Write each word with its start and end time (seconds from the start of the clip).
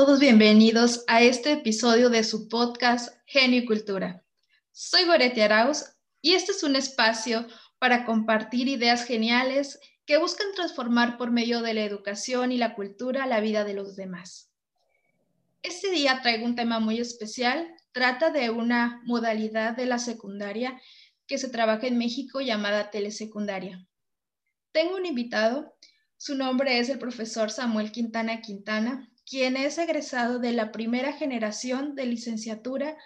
todos 0.00 0.18
bienvenidos 0.18 1.04
a 1.08 1.20
este 1.20 1.52
episodio 1.52 2.08
de 2.08 2.24
su 2.24 2.48
podcast 2.48 3.14
Genio 3.26 3.60
y 3.60 3.66
Cultura. 3.66 4.24
Soy 4.72 5.04
Goretti 5.04 5.42
Arauz 5.42 5.84
y 6.22 6.32
este 6.32 6.52
es 6.52 6.62
un 6.62 6.74
espacio 6.74 7.46
para 7.78 8.06
compartir 8.06 8.66
ideas 8.68 9.04
geniales 9.04 9.78
que 10.06 10.16
buscan 10.16 10.46
transformar 10.54 11.18
por 11.18 11.30
medio 11.30 11.60
de 11.60 11.74
la 11.74 11.84
educación 11.84 12.50
y 12.50 12.56
la 12.56 12.74
cultura 12.74 13.26
la 13.26 13.40
vida 13.40 13.62
de 13.64 13.74
los 13.74 13.94
demás. 13.94 14.50
Este 15.62 15.90
día 15.90 16.22
traigo 16.22 16.46
un 16.46 16.56
tema 16.56 16.80
muy 16.80 16.98
especial. 16.98 17.68
Trata 17.92 18.30
de 18.30 18.48
una 18.48 19.02
modalidad 19.04 19.76
de 19.76 19.84
la 19.84 19.98
secundaria 19.98 20.80
que 21.26 21.36
se 21.36 21.50
trabaja 21.50 21.86
en 21.86 21.98
México 21.98 22.40
llamada 22.40 22.90
telesecundaria. 22.90 23.86
Tengo 24.72 24.96
un 24.96 25.04
invitado, 25.04 25.74
su 26.16 26.36
nombre 26.36 26.78
es 26.78 26.88
el 26.88 26.98
profesor 26.98 27.50
Samuel 27.50 27.92
Quintana 27.92 28.40
Quintana, 28.40 29.09
quien 29.30 29.56
es 29.56 29.78
egresado 29.78 30.40
de 30.40 30.52
la 30.52 30.72
primera 30.72 31.12
generación 31.12 31.94
de 31.94 32.04
licenciatura 32.04 32.96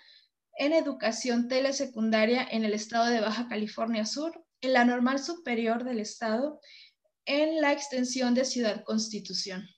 en 0.57 0.73
educación 0.73 1.49
telesecundaria 1.49 2.49
en 2.51 2.65
el 2.65 2.73
estado 2.73 3.11
de 3.11 3.21
Baja 3.21 3.47
California 3.47 4.07
Sur, 4.07 4.43
en 4.63 4.73
la 4.73 4.87
normal 4.87 5.19
superior 5.19 5.85
del 5.85 6.01
estado, 6.01 6.61
en 7.27 7.61
la 7.61 7.73
extensión 7.73 8.33
de 8.33 8.47
Ciudad 8.47 8.85
Constitución. 8.85 9.69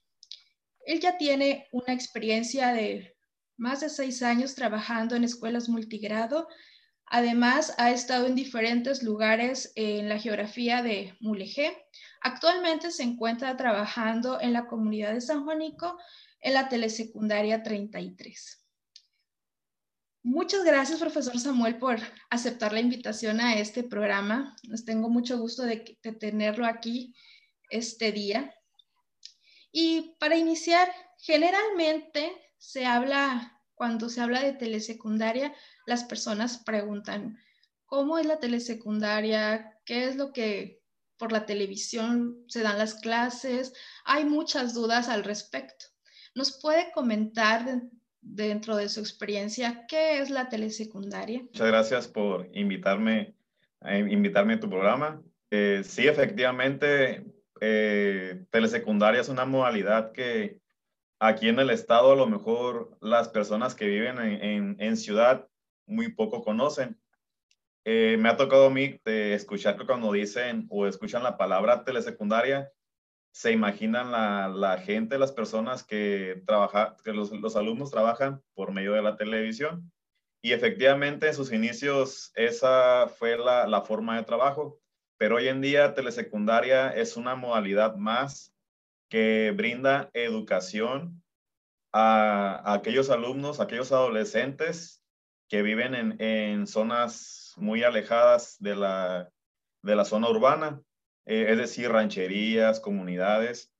Él 0.85 1.01
ya 1.01 1.17
tiene 1.17 1.67
una 1.73 1.93
experiencia 1.93 2.71
de 2.71 3.13
más 3.57 3.81
de 3.81 3.89
seis 3.89 4.23
años 4.23 4.55
trabajando 4.55 5.17
en 5.17 5.25
escuelas 5.25 5.67
multigrado. 5.67 6.47
Además, 7.07 7.73
ha 7.77 7.91
estado 7.91 8.25
en 8.25 8.35
diferentes 8.35 9.03
lugares 9.03 9.73
en 9.75 10.07
la 10.07 10.17
geografía 10.17 10.81
de 10.81 11.17
Mulegé. 11.19 11.75
Actualmente 12.21 12.91
se 12.91 13.03
encuentra 13.03 13.57
trabajando 13.57 14.39
en 14.39 14.53
la 14.53 14.67
comunidad 14.67 15.13
de 15.13 15.19
San 15.19 15.43
Juanico, 15.43 15.97
en 16.41 16.53
la 16.53 16.69
telesecundaria 16.69 17.63
33. 17.63 18.67
Muchas 20.29 20.65
gracias, 20.65 20.99
profesor 20.99 21.39
Samuel, 21.39 21.77
por 21.77 21.99
aceptar 22.29 22.73
la 22.73 22.81
invitación 22.81 23.39
a 23.39 23.57
este 23.59 23.83
programa. 23.83 24.57
Les 24.63 24.83
tengo 24.83 25.09
mucho 25.09 25.37
gusto 25.37 25.63
de, 25.63 25.97
tenerlo 26.19 26.65
aquí 26.65 27.15
este 27.69 28.11
día. 28.11 28.53
Y 29.71 30.17
para 30.19 30.35
iniciar, 30.35 30.91
generalmente 31.17 32.29
se 32.57 32.85
habla, 32.85 33.61
cuando 33.73 34.09
se 34.09 34.19
habla 34.19 34.43
de 34.43 34.51
telesecundaria, 34.51 35.55
las 35.85 36.03
personas 36.03 36.57
preguntan, 36.57 37.37
¿cómo 37.85 38.17
es 38.17 38.25
la 38.25 38.39
telesecundaria? 38.39 39.79
¿Qué 39.85 40.09
es 40.09 40.17
lo 40.17 40.33
que 40.33 40.81
por 41.17 41.31
la 41.31 41.45
televisión 41.45 42.43
se 42.49 42.63
dan 42.63 42.79
las 42.79 42.95
clases? 42.95 43.71
Hay 44.03 44.25
muchas 44.25 44.73
dudas 44.73 45.07
al 45.07 45.23
respecto. 45.23 45.85
¿Nos 46.37 46.51
puede 46.61 46.91
comentar 46.91 47.65
dentro 48.21 48.75
de 48.75 48.89
su 48.89 48.99
experiencia 48.99 49.87
qué 49.87 50.19
es 50.19 50.29
la 50.29 50.49
telesecundaria? 50.49 51.41
Muchas 51.41 51.65
gracias 51.65 52.07
por 52.07 52.47
invitarme, 52.53 53.33
a 53.81 53.97
invitarme 53.97 54.53
a 54.53 54.59
tu 54.59 54.69
programa. 54.69 55.19
Eh, 55.49 55.81
sí, 55.83 56.07
efectivamente, 56.07 57.25
eh, 57.59 58.45
telesecundaria 58.51 59.19
es 59.19 59.29
una 59.29 59.45
modalidad 59.45 60.11
que 60.11 60.61
aquí 61.17 61.49
en 61.49 61.57
el 61.57 61.71
estado 61.71 62.11
a 62.11 62.15
lo 62.15 62.27
mejor 62.27 62.95
las 63.01 63.29
personas 63.29 63.73
que 63.73 63.87
viven 63.87 64.19
en, 64.19 64.95
ciudad 64.95 65.47
muy 65.87 66.13
poco 66.13 66.43
conocen. 66.43 67.01
Eh, 67.83 68.15
me 68.19 68.29
ha 68.29 68.37
tocado 68.37 68.67
a 68.67 68.69
mí 68.69 69.01
escuchar 69.05 69.75
que 69.75 69.87
cuando 69.87 70.11
dicen 70.11 70.67
o 70.69 70.85
escuchan 70.85 71.23
la 71.23 71.35
palabra 71.35 71.83
telesecundaria, 71.83 72.71
se 73.37 73.51
imaginan 73.51 74.11
la, 74.11 74.79
gente, 74.79 75.19
las 75.19 75.31
personas 75.31 75.83
que, 75.83 76.41
trabaja, 76.47 76.95
que 77.03 77.13
los, 77.13 77.55
alumnos 77.55 77.91
trabajan 77.91 78.41
por 78.55 78.71
medio 78.71 78.93
de 78.93 79.03
la 79.03 79.15
televisión. 79.15 79.91
Y 80.41 80.53
efectivamente 80.53 81.27
en 81.27 81.35
sus 81.35 81.51
inicios 81.51 82.31
esa 82.33 83.07
fue 83.07 83.37
la, 83.37 83.81
forma 83.81 84.17
de 84.17 84.23
trabajo, 84.23 84.79
pero 85.19 85.35
hoy 85.35 85.49
en 85.49 85.61
día 85.61 85.93
telesecundaria 85.93 86.89
es 86.89 87.15
una 87.15 87.35
modalidad 87.35 87.95
más 87.95 88.55
que 89.07 89.53
brinda 89.55 90.09
educación 90.15 91.21
a, 91.93 92.73
aquellos 92.73 93.11
alumnos, 93.11 93.59
a 93.59 93.65
aquellos 93.65 93.91
adolescentes 93.91 95.03
que 95.47 95.61
viven 95.61 95.93
en, 95.93 96.19
en 96.19 96.65
zonas 96.65 97.53
muy 97.55 97.83
alejadas 97.83 98.57
de 98.57 98.75
la, 98.75 99.29
de 99.83 99.95
la 99.95 100.05
zona 100.05 100.27
urbana 100.27 100.81
eh, 101.27 101.47
es 101.49 101.57
decir, 101.57 101.91
rancherías, 101.91 102.79
comunidades, 102.79 103.73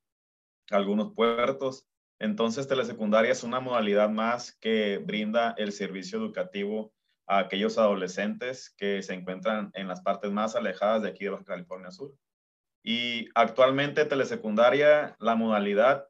algunos 0.69 1.13
puertos. 1.13 1.87
Entonces, 2.19 2.67
telesecundaria 2.67 3.31
es 3.31 3.43
una 3.43 3.61
modalidad 3.61 4.09
más 4.09 4.51
que 4.51 4.97
brinda 4.97 5.55
el 5.57 5.71
servicio 5.71 6.19
educativo 6.19 6.93
a 7.25 7.39
aquellos 7.39 7.77
adolescentes 7.77 8.73
que 8.77 9.01
se 9.01 9.13
encuentran 9.13 9.71
en 9.75 9.87
las 9.87 10.01
partes 10.01 10.31
más 10.31 10.55
alejadas 10.55 11.03
de 11.03 11.09
aquí 11.09 11.23
de 11.23 11.31
Baja 11.31 11.45
California 11.45 11.91
Sur. 11.91 12.13
Y 12.83 13.29
actualmente 13.33 14.03
telesecundaria, 14.03 15.15
la 15.19 15.35
modalidad, 15.35 16.07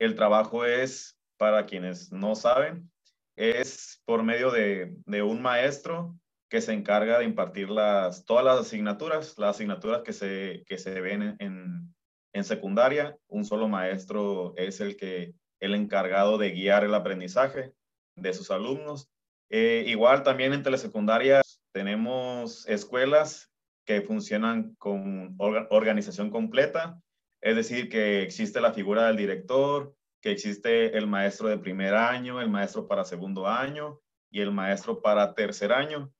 el 0.00 0.16
trabajo 0.16 0.64
es, 0.64 1.16
para 1.36 1.66
quienes 1.66 2.10
no 2.10 2.34
saben, 2.34 2.90
es 3.36 4.02
por 4.04 4.24
medio 4.24 4.50
de, 4.50 4.96
de 5.06 5.22
un 5.22 5.40
maestro 5.40 6.16
que 6.54 6.60
se 6.60 6.72
encarga 6.72 7.18
de 7.18 7.24
impartir 7.24 7.68
las, 7.68 8.24
todas 8.26 8.44
las 8.44 8.60
asignaturas, 8.60 9.36
las 9.38 9.56
asignaturas 9.56 10.02
que 10.02 10.12
se, 10.12 10.62
que 10.68 10.78
se 10.78 11.00
ven 11.00 11.34
en, 11.40 11.92
en, 12.32 12.44
secundaria. 12.44 13.18
Un 13.26 13.44
solo 13.44 13.66
maestro 13.66 14.54
es 14.56 14.80
el, 14.80 14.96
que, 14.96 15.34
el 15.58 15.74
encargado 15.74 16.38
de 16.38 16.52
guiar 16.52 16.84
el 16.84 16.94
aprendizaje 16.94 17.72
de 18.14 18.32
sus 18.32 18.52
alumnos. 18.52 19.10
Eh, 19.50 19.82
igual 19.88 20.22
también 20.22 20.52
en 20.52 20.62
telesecundaria 20.62 21.42
tenemos 21.72 22.68
escuelas 22.68 23.50
que 23.84 24.02
funcionan 24.02 24.76
con 24.76 25.34
organización 25.38 26.30
completa, 26.30 27.00
es 27.42 27.56
decir, 27.56 27.88
que 27.88 28.22
existe 28.22 28.60
la 28.60 28.72
figura 28.72 29.08
del 29.08 29.16
director, 29.16 29.92
que 30.22 30.30
existe 30.30 30.96
el 30.96 31.08
maestro 31.08 31.48
de 31.48 31.58
primer 31.58 31.96
año, 31.96 32.40
el 32.40 32.48
maestro 32.48 32.86
para 32.86 33.04
segundo 33.04 33.48
año 33.48 33.98
y 34.30 34.40
el 34.40 34.52
maestro 34.52 35.02
para 35.02 35.34
tercer 35.34 35.72
año. 35.72 36.12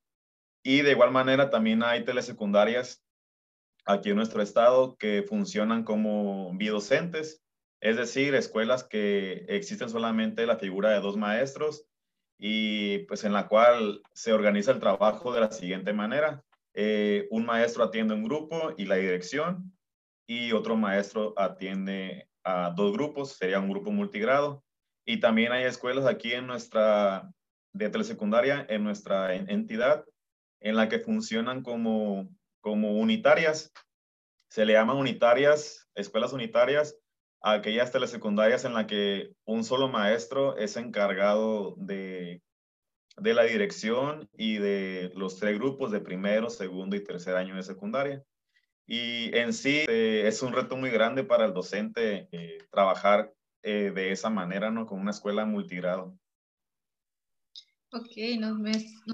Y 0.67 0.81
de 0.81 0.93
igual 0.93 1.11
manera 1.11 1.51
también 1.51 1.83
hay 1.83 2.05
telesecundarias 2.05 3.05
aquí 3.85 4.11
en 4.11 4.17
nuestro 4.17 4.41
estado 4.41 4.97
que 4.97 5.23
funcionan 5.23 5.85
como 5.85 6.53
bidocentes, 6.55 7.45
es 7.83 7.99
decir, 7.99 8.35
escuelas 8.35 8.83
que 8.83 9.45
existen 9.47 9.91
solamente 9.91 10.47
la 10.47 10.57
figura 10.57 10.91
de 10.91 11.01
dos 11.01 11.19
maestros 11.19 11.87
y 12.39 13.01
pues 13.01 13.25
en 13.25 13.35
la 13.35 13.47
cual 13.47 14.01
se 14.15 14.33
organiza 14.33 14.73
el 14.73 14.81
trabajo 14.81 15.35
de 15.35 15.41
la 15.41 15.51
siguiente 15.51 15.93
manera. 15.93 16.43
Eh, 16.73 17.29
un 17.31 17.45
maestro 17.45 17.85
atiende 17.85 18.15
un 18.15 18.25
grupo 18.25 18.73
y 18.79 18.87
la 18.87 18.97
dirección 18.97 19.77
y 20.27 20.53
otro 20.53 20.77
maestro 20.77 21.35
atiende 21.37 22.31
a 22.43 22.73
dos 22.75 22.93
grupos, 22.93 23.33
sería 23.33 23.61
un 23.61 23.69
grupo 23.69 23.91
multigrado. 23.91 24.65
Y 25.05 25.21
también 25.21 25.53
hay 25.53 25.65
escuelas 25.65 26.07
aquí 26.07 26.33
en 26.33 26.47
nuestra, 26.47 27.31
de 27.75 27.91
telesecundaria, 27.91 28.65
en 28.71 28.83
nuestra 28.83 29.35
entidad, 29.35 30.07
en 30.65 30.77
la 30.77 30.89
que 30.89 30.99
funcionan 30.99 31.63
como, 31.63 32.29
como 32.61 32.99
unitarias. 32.99 33.71
Se 34.49 34.65
le 34.65 34.73
llaman 34.73 34.97
unitarias, 34.97 35.89
escuelas 35.95 36.33
unitarias, 36.33 36.97
a 37.43 37.53
aquellas 37.53 37.93
telesecundarias 37.93 38.65
en 38.65 38.73
la 38.73 38.87
que 38.87 39.35
un 39.45 39.63
solo 39.63 39.89
maestro 39.89 40.57
es 40.57 40.79
encargado 40.79 41.75
de, 41.77 42.43
de 43.19 43.35
la 43.35 43.43
dirección 43.43 44.31
y 44.33 44.57
de 44.57 45.13
los 45.15 45.39
tres 45.39 45.59
grupos 45.59 45.91
de 45.93 46.01
primero, 46.01 46.49
segundo 46.49 46.97
y 46.97 47.05
tercer 47.05 47.37
año 47.37 47.55
de 47.57 47.63
secundaria. 47.63 48.25
Y 48.87 49.37
en 49.37 49.53
sí 49.53 49.85
eh, 49.87 50.27
es 50.27 50.43
un 50.43 50.55
reto 50.55 50.79
muy 50.79 50.89
grande 50.89 51.25
para 51.25 51.45
el 51.45 51.53
docente 51.53 52.29
eh, 52.33 52.59
trabajar 52.71 53.35
eh, 53.63 53.93
de 53.95 54.13
esa 54.13 54.31
manera, 54.31 54.71
¿no? 54.71 54.87
Con 54.87 55.01
una 55.01 55.11
escuela 55.11 55.45
multigrado. 55.45 56.17
Ok, 57.95 58.11
nos, 58.41 58.59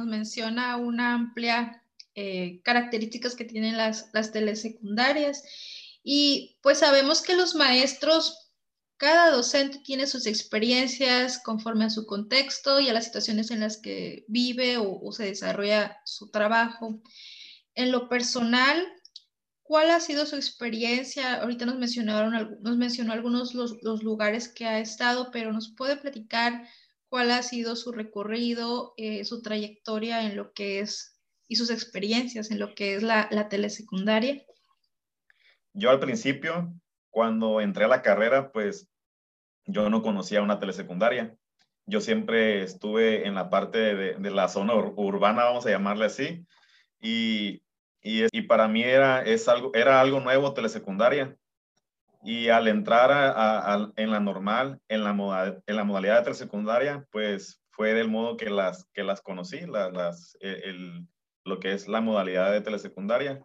menciona 0.06 0.78
una 0.78 1.12
amplia 1.12 1.84
eh, 2.14 2.62
características 2.64 3.36
que 3.36 3.44
tienen 3.44 3.76
las, 3.76 4.08
las 4.14 4.32
telesecundarias 4.32 5.42
y 6.02 6.58
pues 6.62 6.78
sabemos 6.78 7.20
que 7.20 7.36
los 7.36 7.54
maestros, 7.54 8.54
cada 8.96 9.30
docente 9.32 9.80
tiene 9.84 10.06
sus 10.06 10.26
experiencias 10.26 11.42
conforme 11.42 11.84
a 11.84 11.90
su 11.90 12.06
contexto 12.06 12.80
y 12.80 12.88
a 12.88 12.94
las 12.94 13.04
situaciones 13.04 13.50
en 13.50 13.60
las 13.60 13.76
que 13.76 14.24
vive 14.28 14.78
o, 14.78 15.12
se 15.12 15.24
desarrolla 15.24 15.98
su 16.06 16.30
trabajo. 16.30 17.02
En 17.74 17.92
lo 17.92 18.08
personal, 18.08 18.82
¿cuál 19.62 19.90
ha 19.90 20.00
sido 20.00 20.24
su 20.24 20.36
experiencia? 20.36 21.42
Ahorita 21.42 21.66
nos 21.66 21.76
mencionaron, 21.76 22.58
nos 22.62 22.76
mencionó 22.78 23.12
algunos 23.12 23.54
los, 23.54 23.76
los 23.82 24.02
lugares 24.02 24.48
que 24.48 24.64
ha 24.64 24.78
estado, 24.80 25.30
pero 25.30 25.52
nos 25.52 25.68
puede 25.76 25.98
platicar 25.98 26.66
cuál 27.10 27.32
ha 27.32 27.42
sido 27.42 27.76
su 27.76 27.92
recorrido, 27.92 28.94
eh, 28.96 29.24
su 29.24 29.42
trayectoria 29.42 30.24
en 30.24 30.36
lo 30.36 30.52
que 30.52 30.78
es 30.78 31.20
y 31.48 31.56
sus 31.56 31.70
experiencias 31.70 32.52
en 32.52 32.60
lo 32.60 32.74
que 32.74 32.94
es 32.94 33.02
la, 33.02 33.28
telesecundaria. 33.50 34.40
Yo 35.74 35.90
al 35.90 35.98
principio, 35.98 36.72
cuando 37.10 37.60
entré 37.60 37.84
a 37.84 37.88
la 37.88 38.02
carrera, 38.02 38.52
pues 38.52 38.88
yo 39.66 39.90
no 39.90 40.02
conocía 40.02 40.40
una 40.40 40.60
telesecundaria. 40.60 41.36
Yo 41.84 42.00
siempre 42.00 42.62
estuve 42.62 43.26
en 43.26 43.34
la 43.34 43.50
parte 43.50 43.78
de, 43.96 44.14
de 44.14 44.30
la 44.30 44.48
zona 44.48 44.74
urbana, 44.76 45.44
vamos 45.44 45.66
a 45.66 45.70
llamarle 45.70 46.06
así, 46.06 46.46
y, 47.00 47.64
y, 48.00 48.26
y, 48.30 48.42
para 48.42 48.68
mí 48.68 48.84
era, 48.84 49.22
es 49.22 49.48
algo, 49.48 49.72
era 49.74 50.00
algo 50.00 50.20
nuevo 50.20 50.54
telesecundaria. 50.54 51.36
Y 52.22 52.48
al 52.48 52.68
entrar 52.68 53.10
a, 53.12 53.92
en 53.96 54.10
la 54.10 54.20
normal, 54.20 54.78
en 54.88 55.04
la, 55.04 55.62
en 55.66 55.76
la 55.76 55.84
modalidad 55.84 56.18
de 56.18 56.24
telesecundaria, 56.24 57.06
pues 57.10 57.62
fue 57.70 57.94
del 57.94 58.08
modo 58.08 58.36
que 58.36 58.50
las, 58.50 58.86
que 58.92 59.02
las 59.02 59.22
conocí, 59.22 59.60
las, 59.66 59.92
las 59.92 60.36
el, 60.40 61.06
lo 61.44 61.60
que 61.60 61.72
es 61.72 61.88
la 61.88 62.00
modalidad 62.00 62.52
de 62.52 62.60
telesecundaria. 62.60 63.44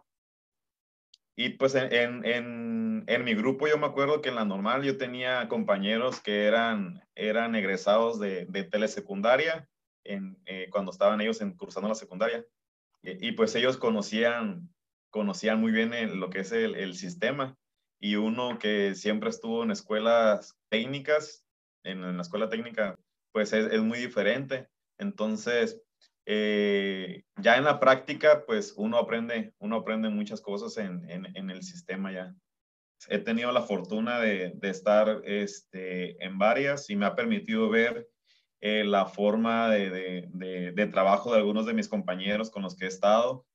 Y 1.38 1.50
pues 1.50 1.74
en, 1.74 2.24
en, 2.24 3.04
en, 3.06 3.24
mi 3.24 3.34
grupo 3.34 3.68
yo 3.68 3.76
me 3.76 3.86
acuerdo 3.86 4.22
que 4.22 4.30
en 4.30 4.36
la 4.36 4.46
normal 4.46 4.84
yo 4.84 4.96
tenía 4.96 5.48
compañeros 5.48 6.20
que 6.20 6.46
eran, 6.46 7.02
eran 7.14 7.54
egresados 7.54 8.18
de, 8.18 8.46
de 8.46 8.64
telesecundaria 8.64 9.68
en, 10.04 10.38
eh, 10.46 10.68
cuando 10.70 10.92
estaban 10.92 11.20
ellos 11.20 11.42
en, 11.42 11.54
cursando 11.54 11.90
la 11.90 11.94
secundaria. 11.94 12.44
Y, 13.02 13.28
y, 13.28 13.32
pues 13.32 13.54
ellos 13.54 13.76
conocían, 13.76 14.70
conocían 15.10 15.60
muy 15.60 15.72
bien 15.72 15.92
el, 15.92 16.18
lo 16.18 16.30
que 16.30 16.40
es 16.40 16.52
el, 16.52 16.74
el, 16.74 16.94
sistema. 16.94 17.54
Y 18.00 18.16
uno 18.16 18.58
que 18.58 18.94
siempre 18.94 19.30
estuvo 19.30 19.62
en 19.62 19.70
escuelas 19.70 20.56
técnicas, 20.68 21.44
en, 21.82 22.16
la 22.16 22.22
escuela 22.22 22.48
técnica, 22.48 22.98
pues 23.32 23.52
es, 23.52 23.72
es 23.72 23.80
muy 23.80 23.98
diferente. 23.98 24.68
Entonces, 24.98 25.80
eh, 26.26 27.22
ya 27.36 27.56
en 27.56 27.64
la 27.64 27.78
práctica, 27.78 28.44
pues 28.46 28.74
uno 28.76 28.98
aprende, 28.98 29.54
uno 29.58 29.76
aprende 29.76 30.08
muchas 30.08 30.40
cosas 30.40 30.76
en, 30.76 31.08
en, 31.08 31.26
en 31.36 31.50
el 31.50 31.62
sistema 31.62 32.12
ya. 32.12 32.34
He 33.08 33.18
tenido 33.18 33.52
la 33.52 33.62
fortuna 33.62 34.20
de, 34.20 34.52
de, 34.56 34.70
estar 34.70 35.22
este, 35.24 36.22
en 36.24 36.38
varias 36.38 36.90
y 36.90 36.96
me 36.96 37.06
ha 37.06 37.14
permitido 37.14 37.68
ver 37.68 38.08
eh, 38.60 38.84
la 38.84 39.06
forma 39.06 39.70
de, 39.70 39.90
de, 39.90 40.72
de, 40.72 40.86
trabajo 40.86 41.30
de 41.30 41.38
algunos 41.38 41.66
de 41.66 41.74
mis 41.74 41.88
compañeros 41.88 42.50
con 42.50 42.62
los 42.62 42.74
que 42.74 42.86
he 42.86 42.88
estado, 42.88 43.46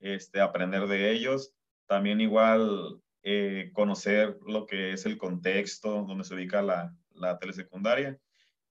este, 0.00 0.40
aprender 0.40 0.88
de 0.88 1.12
ellos. 1.12 1.54
También 1.86 2.20
igual 2.20 3.00
eh, 3.30 3.72
conocer 3.74 4.38
lo 4.46 4.64
que 4.64 4.94
es 4.94 5.04
el 5.04 5.18
contexto 5.18 6.02
donde 6.02 6.24
se 6.24 6.34
ubica 6.34 6.62
la, 6.62 7.38
telesecundaria. 7.38 8.18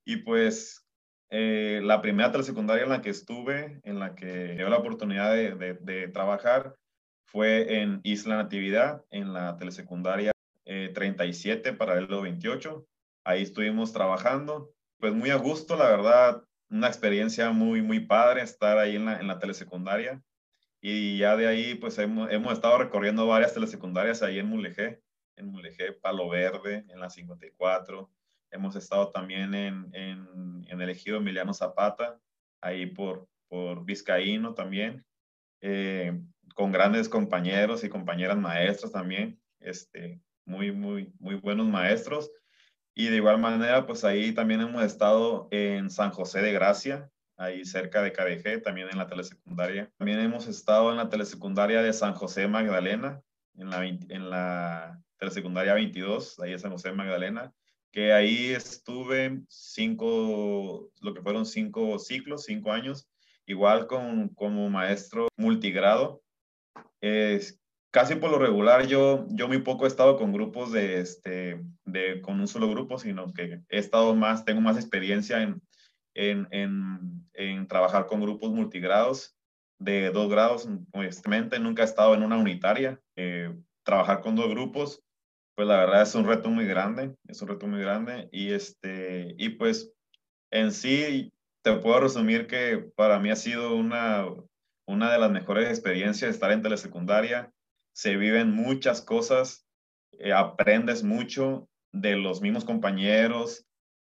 Y 0.03 0.15
pues 0.17 0.83
eh, 1.29 1.79
la 1.83 2.01
primera 2.01 2.31
telesecundaria 2.31 2.85
en 2.85 2.89
la 2.89 3.03
que 3.03 3.11
estuve, 3.11 3.79
en 3.83 3.99
la 3.99 4.15
que 4.15 4.55
tuve 4.57 4.69
la 4.71 4.77
oportunidad 4.77 5.35
de, 5.35 6.07
trabajar, 6.07 6.75
fue 7.25 7.81
en 7.81 7.99
Isla 8.01 8.37
Natividad, 8.37 9.05
en 9.11 9.31
la 9.31 9.57
telesecundaria 9.57 10.31
eh, 10.65 10.89
37, 10.91 11.73
paralelo 11.73 12.23
28. 12.23 12.83
Ahí 13.25 13.43
estuvimos 13.43 13.93
trabajando, 13.93 14.71
pues 14.99 15.13
muy 15.13 15.29
a 15.29 15.35
gusto, 15.35 15.77
la 15.77 15.87
verdad, 15.87 16.43
una 16.71 16.87
experiencia 16.87 17.51
muy, 17.51 17.83
muy 17.83 17.99
padre 17.99 18.41
estar 18.41 18.79
ahí 18.79 18.95
en 18.95 19.05
la, 19.05 19.19
en 19.19 19.27
la 19.27 19.37
telesecundaria. 19.37 20.19
Y 20.89 21.17
ya 21.17 21.35
de 21.35 21.47
ahí, 21.47 21.75
pues 21.75 21.97
hemos, 21.97 22.31
hemos 22.31 22.53
estado 22.53 22.77
recorriendo 22.77 23.27
varias 23.27 23.53
telesecundarias 23.53 24.23
ahí 24.23 24.39
en 24.39 24.47
Mulegé, 24.47 25.01
en 25.35 25.47
Mulegé, 25.47 25.91
Palo 25.91 26.29
Verde, 26.29 26.85
en 26.87 27.01
la 27.01 27.09
54, 27.09 28.09
Hemos 28.51 28.73
estado 28.77 29.11
también 29.11 29.53
en, 29.53 29.89
en, 29.93 30.65
el 30.69 30.89
ejido 30.89 31.17
Emiliano 31.17 31.53
Zapata, 31.53 32.17
ahí 32.61 32.85
por, 32.85 33.27
por 33.49 33.83
Vizcaíno 33.83 34.53
también, 34.53 35.05
eh, 35.59 36.17
con 36.55 36.71
grandes 36.71 37.09
compañeros 37.09 37.83
y 37.83 37.89
compañeras 37.89 38.37
maestras 38.37 38.93
también, 38.93 39.41
este, 39.59 40.21
muy, 40.45 40.71
muy, 40.71 41.11
muy 41.19 41.35
buenos 41.35 41.67
maestros. 41.67 42.31
Y 42.95 43.07
de 43.09 43.17
igual 43.17 43.39
manera, 43.39 43.85
pues 43.85 44.05
ahí 44.05 44.31
también 44.31 44.61
hemos 44.61 44.81
estado 44.85 45.49
en 45.51 45.89
San 45.89 46.11
José 46.11 46.41
de 46.41 46.53
Gracia, 46.53 47.11
ahí 47.37 47.63
cerca 47.65 48.01
de 48.01 48.11
KDG, 48.11 48.61
también 48.61 48.89
en 48.91 48.97
la 48.97 49.07
telesecundaria. 49.07 49.91
También 49.97 50.19
hemos 50.19 50.47
estado 50.47 50.91
en 50.91 50.97
la 50.97 51.09
telesecundaria 51.09 51.81
de 51.81 51.93
San 51.93 52.13
José 52.13 52.47
Magdalena, 52.47 53.21
en 53.55 53.69
la, 53.69 53.85
en 53.85 54.29
la 54.29 55.01
telesecundaria 55.17 55.73
22, 55.73 56.39
ahí 56.39 56.51
en 56.51 56.59
San 56.59 56.71
José 56.71 56.91
Magdalena 56.91 57.53
que 57.97 58.13
ahí 58.13 58.49
estuve 58.49 59.41
cinco, 59.49 60.91
lo 61.01 61.13
que 61.15 61.21
fueron 61.23 61.47
cinco 61.47 61.97
ciclos, 61.99 62.45
cinco 62.45 62.71
años, 62.71 63.09
igual 63.47 63.87
con, 63.87 64.29
como 64.29 64.69
maestro 64.69 65.27
multigrado. 65.35 66.21
Es, 67.01 67.59
casi 67.91 68.13
por 68.13 68.29
lo 68.29 68.37
regular 68.37 68.85
yo, 68.85 69.25
yo 69.29 69.47
muy 69.47 69.63
poco 69.63 69.85
he 69.85 69.87
estado 69.87 70.17
con 70.17 70.31
grupos 70.31 70.71
de, 70.71 70.99
este, 70.99 71.59
de, 71.85 72.21
con 72.21 72.39
un 72.39 72.47
solo 72.47 72.69
grupo, 72.69 72.99
sino 72.99 73.33
que 73.33 73.61
he 73.69 73.79
estado 73.79 74.15
más, 74.15 74.45
tengo 74.45 74.61
más 74.61 74.77
experiencia 74.77 75.41
en, 75.41 75.61
en, 76.17 76.47
en, 76.51 77.27
en 77.33 77.67
trabajar 77.67 78.07
con 78.07 78.21
grupos 78.21 78.51
multigrados 78.51 79.35
de 79.79 80.11
dos 80.11 80.29
grados. 80.29 80.67
Honestamente, 80.93 81.59
nunca 81.59 81.83
he 81.83 81.85
estado 81.85 82.15
en 82.15 82.23
una 82.23 82.37
unitaria. 82.37 82.99
Eh, 83.15 83.55
trabajar 83.83 84.21
con 84.21 84.35
dos 84.35 84.49
grupos 84.49 85.03
pues 85.57 85.67
la 85.67 85.77
verdad 85.77 86.03
es 86.03 86.13
un 86.13 86.27
reto 86.27 86.51
muy 86.51 86.67
grande, 86.67 87.15
es 87.27 87.41
un 87.41 87.47
reto 87.47 87.65
muy 87.65 87.79
grande 87.79 88.29
y 88.31 88.51
este, 88.51 89.33
y 89.39 89.49
pues 89.49 89.91
en 90.51 90.71
sí 90.71 91.33
te 91.63 91.73
puedo 91.77 91.99
resumir 91.99 92.45
que 92.45 92.91
para 92.95 93.17
mí 93.17 93.31
ha 93.31 93.35
sido 93.35 93.75
una, 93.75 94.27
una 94.87 95.11
de 95.11 95.17
las 95.17 95.31
mejores 95.31 95.67
experiencias 95.67 96.29
estar 96.29 96.51
en 96.51 96.61
telesecundaria, 96.61 97.51
se 97.91 98.17
viven 98.17 98.51
muchas 98.51 99.01
cosas, 99.01 99.65
eh, 100.19 100.31
aprendes 100.31 101.01
mucho 101.01 101.67
de 101.91 102.17
los 102.17 102.39
mismos 102.39 102.63
compañeros, 102.63 103.66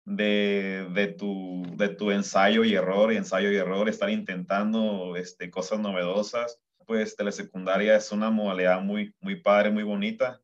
de, 0.10 0.88
de, 0.92 1.08
tu, 1.08 1.64
de 1.76 1.90
tu 1.90 2.10
ensayo 2.10 2.64
y 2.64 2.74
error, 2.74 3.14
ensayo 3.14 3.52
y 3.52 3.58
error, 3.58 3.88
estar 3.88 4.10
intentando 4.10 5.16
este, 5.16 5.52
cosas 5.52 5.80
novedosas, 5.80 6.60
pues 6.88 7.16
telesecundaria 7.16 7.96
es 7.96 8.12
una 8.12 8.32
modalidad 8.32 8.82
muy, 8.82 9.14
muy 9.22 9.36
padre, 9.36 9.70
muy 9.70 9.84
bonita. 9.84 10.42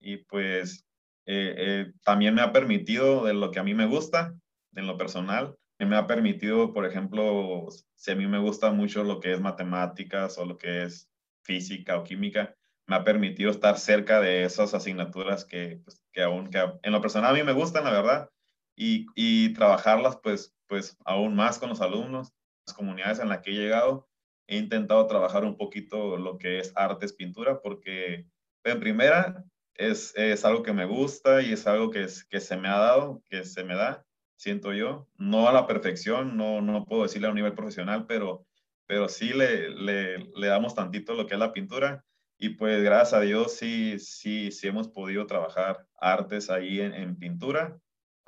Y 0.00 0.18
pues 0.18 0.86
eh, 1.26 1.54
eh, 1.58 1.92
también 2.04 2.34
me 2.34 2.42
ha 2.42 2.52
permitido 2.52 3.24
de 3.24 3.34
lo 3.34 3.50
que 3.50 3.58
a 3.58 3.64
mí 3.64 3.74
me 3.74 3.86
gusta, 3.86 4.34
en 4.74 4.86
lo 4.86 4.96
personal, 4.96 5.56
me 5.80 5.96
ha 5.96 6.06
permitido, 6.06 6.72
por 6.72 6.86
ejemplo, 6.86 7.66
si 7.96 8.12
a 8.12 8.16
mí 8.16 8.26
me 8.28 8.38
gusta 8.38 8.70
mucho 8.70 9.02
lo 9.02 9.18
que 9.18 9.32
es 9.32 9.40
matemáticas 9.40 10.38
o 10.38 10.44
lo 10.44 10.56
que 10.56 10.84
es 10.84 11.10
física 11.42 11.98
o 11.98 12.04
química, 12.04 12.54
me 12.86 12.94
ha 12.94 13.04
permitido 13.04 13.50
estar 13.50 13.78
cerca 13.78 14.20
de 14.20 14.44
esas 14.44 14.74
asignaturas 14.74 15.44
que, 15.44 15.80
pues, 15.84 16.04
que 16.12 16.22
aún, 16.22 16.50
que 16.50 16.64
en 16.82 16.92
lo 16.92 17.00
personal 17.00 17.34
a 17.34 17.38
mí 17.38 17.42
me 17.42 17.52
gustan, 17.52 17.84
la 17.84 17.90
verdad, 17.90 18.30
y, 18.78 19.52
trabajarlas 19.54 20.18
pues, 20.22 20.54
pues 20.68 20.96
aún 21.04 21.34
más 21.34 21.58
con 21.58 21.68
los 21.68 21.80
alumnos, 21.80 22.32
las 22.66 22.76
comunidades 22.76 23.18
en 23.18 23.28
las 23.28 23.40
que 23.40 23.50
he 23.50 23.54
llegado, 23.54 24.08
he 24.46 24.56
intentado 24.56 25.06
trabajar 25.06 25.44
un 25.44 25.56
poquito 25.56 26.16
lo 26.16 26.38
que 26.38 26.60
es 26.60 26.72
artes, 26.76 27.12
pintura, 27.12 27.60
porque 27.60 28.26
en 28.64 28.80
primera 28.80 29.44
es, 29.74 30.14
es, 30.16 30.44
algo 30.44 30.62
que 30.62 30.72
me 30.72 30.84
gusta 30.84 31.42
y 31.42 31.52
es 31.52 31.66
algo 31.66 31.90
que, 31.90 32.04
es, 32.04 32.24
que 32.24 32.40
se 32.40 32.56
me 32.56 32.68
ha 32.68 32.78
dado, 32.78 33.22
que 33.28 33.44
se 33.44 33.64
me 33.64 33.74
da, 33.74 34.04
siento 34.36 34.72
yo. 34.72 35.08
No 35.16 35.48
a 35.48 35.52
la 35.52 35.66
perfección, 35.66 36.36
no, 36.36 36.60
no 36.60 36.84
puedo 36.84 37.02
decirle 37.02 37.26
a 37.26 37.30
un 37.30 37.36
nivel 37.36 37.54
profesional, 37.54 38.06
pero, 38.06 38.46
pero 38.86 39.08
sí 39.08 39.30
le, 39.30 39.70
le, 39.70 40.18
le 40.18 40.46
damos 40.46 40.74
tantito 40.74 41.14
lo 41.14 41.26
que 41.26 41.34
es 41.34 41.40
la 41.40 41.52
pintura. 41.52 42.04
Y 42.38 42.50
pues 42.50 42.84
gracias 42.84 43.14
a 43.14 43.20
Dios 43.22 43.54
sí, 43.54 43.98
sí, 43.98 44.52
sí 44.52 44.68
hemos 44.68 44.88
podido 44.88 45.26
trabajar 45.26 45.84
artes 45.96 46.48
ahí 46.50 46.80
en, 46.80 46.94
en 46.94 47.16
pintura 47.18 47.76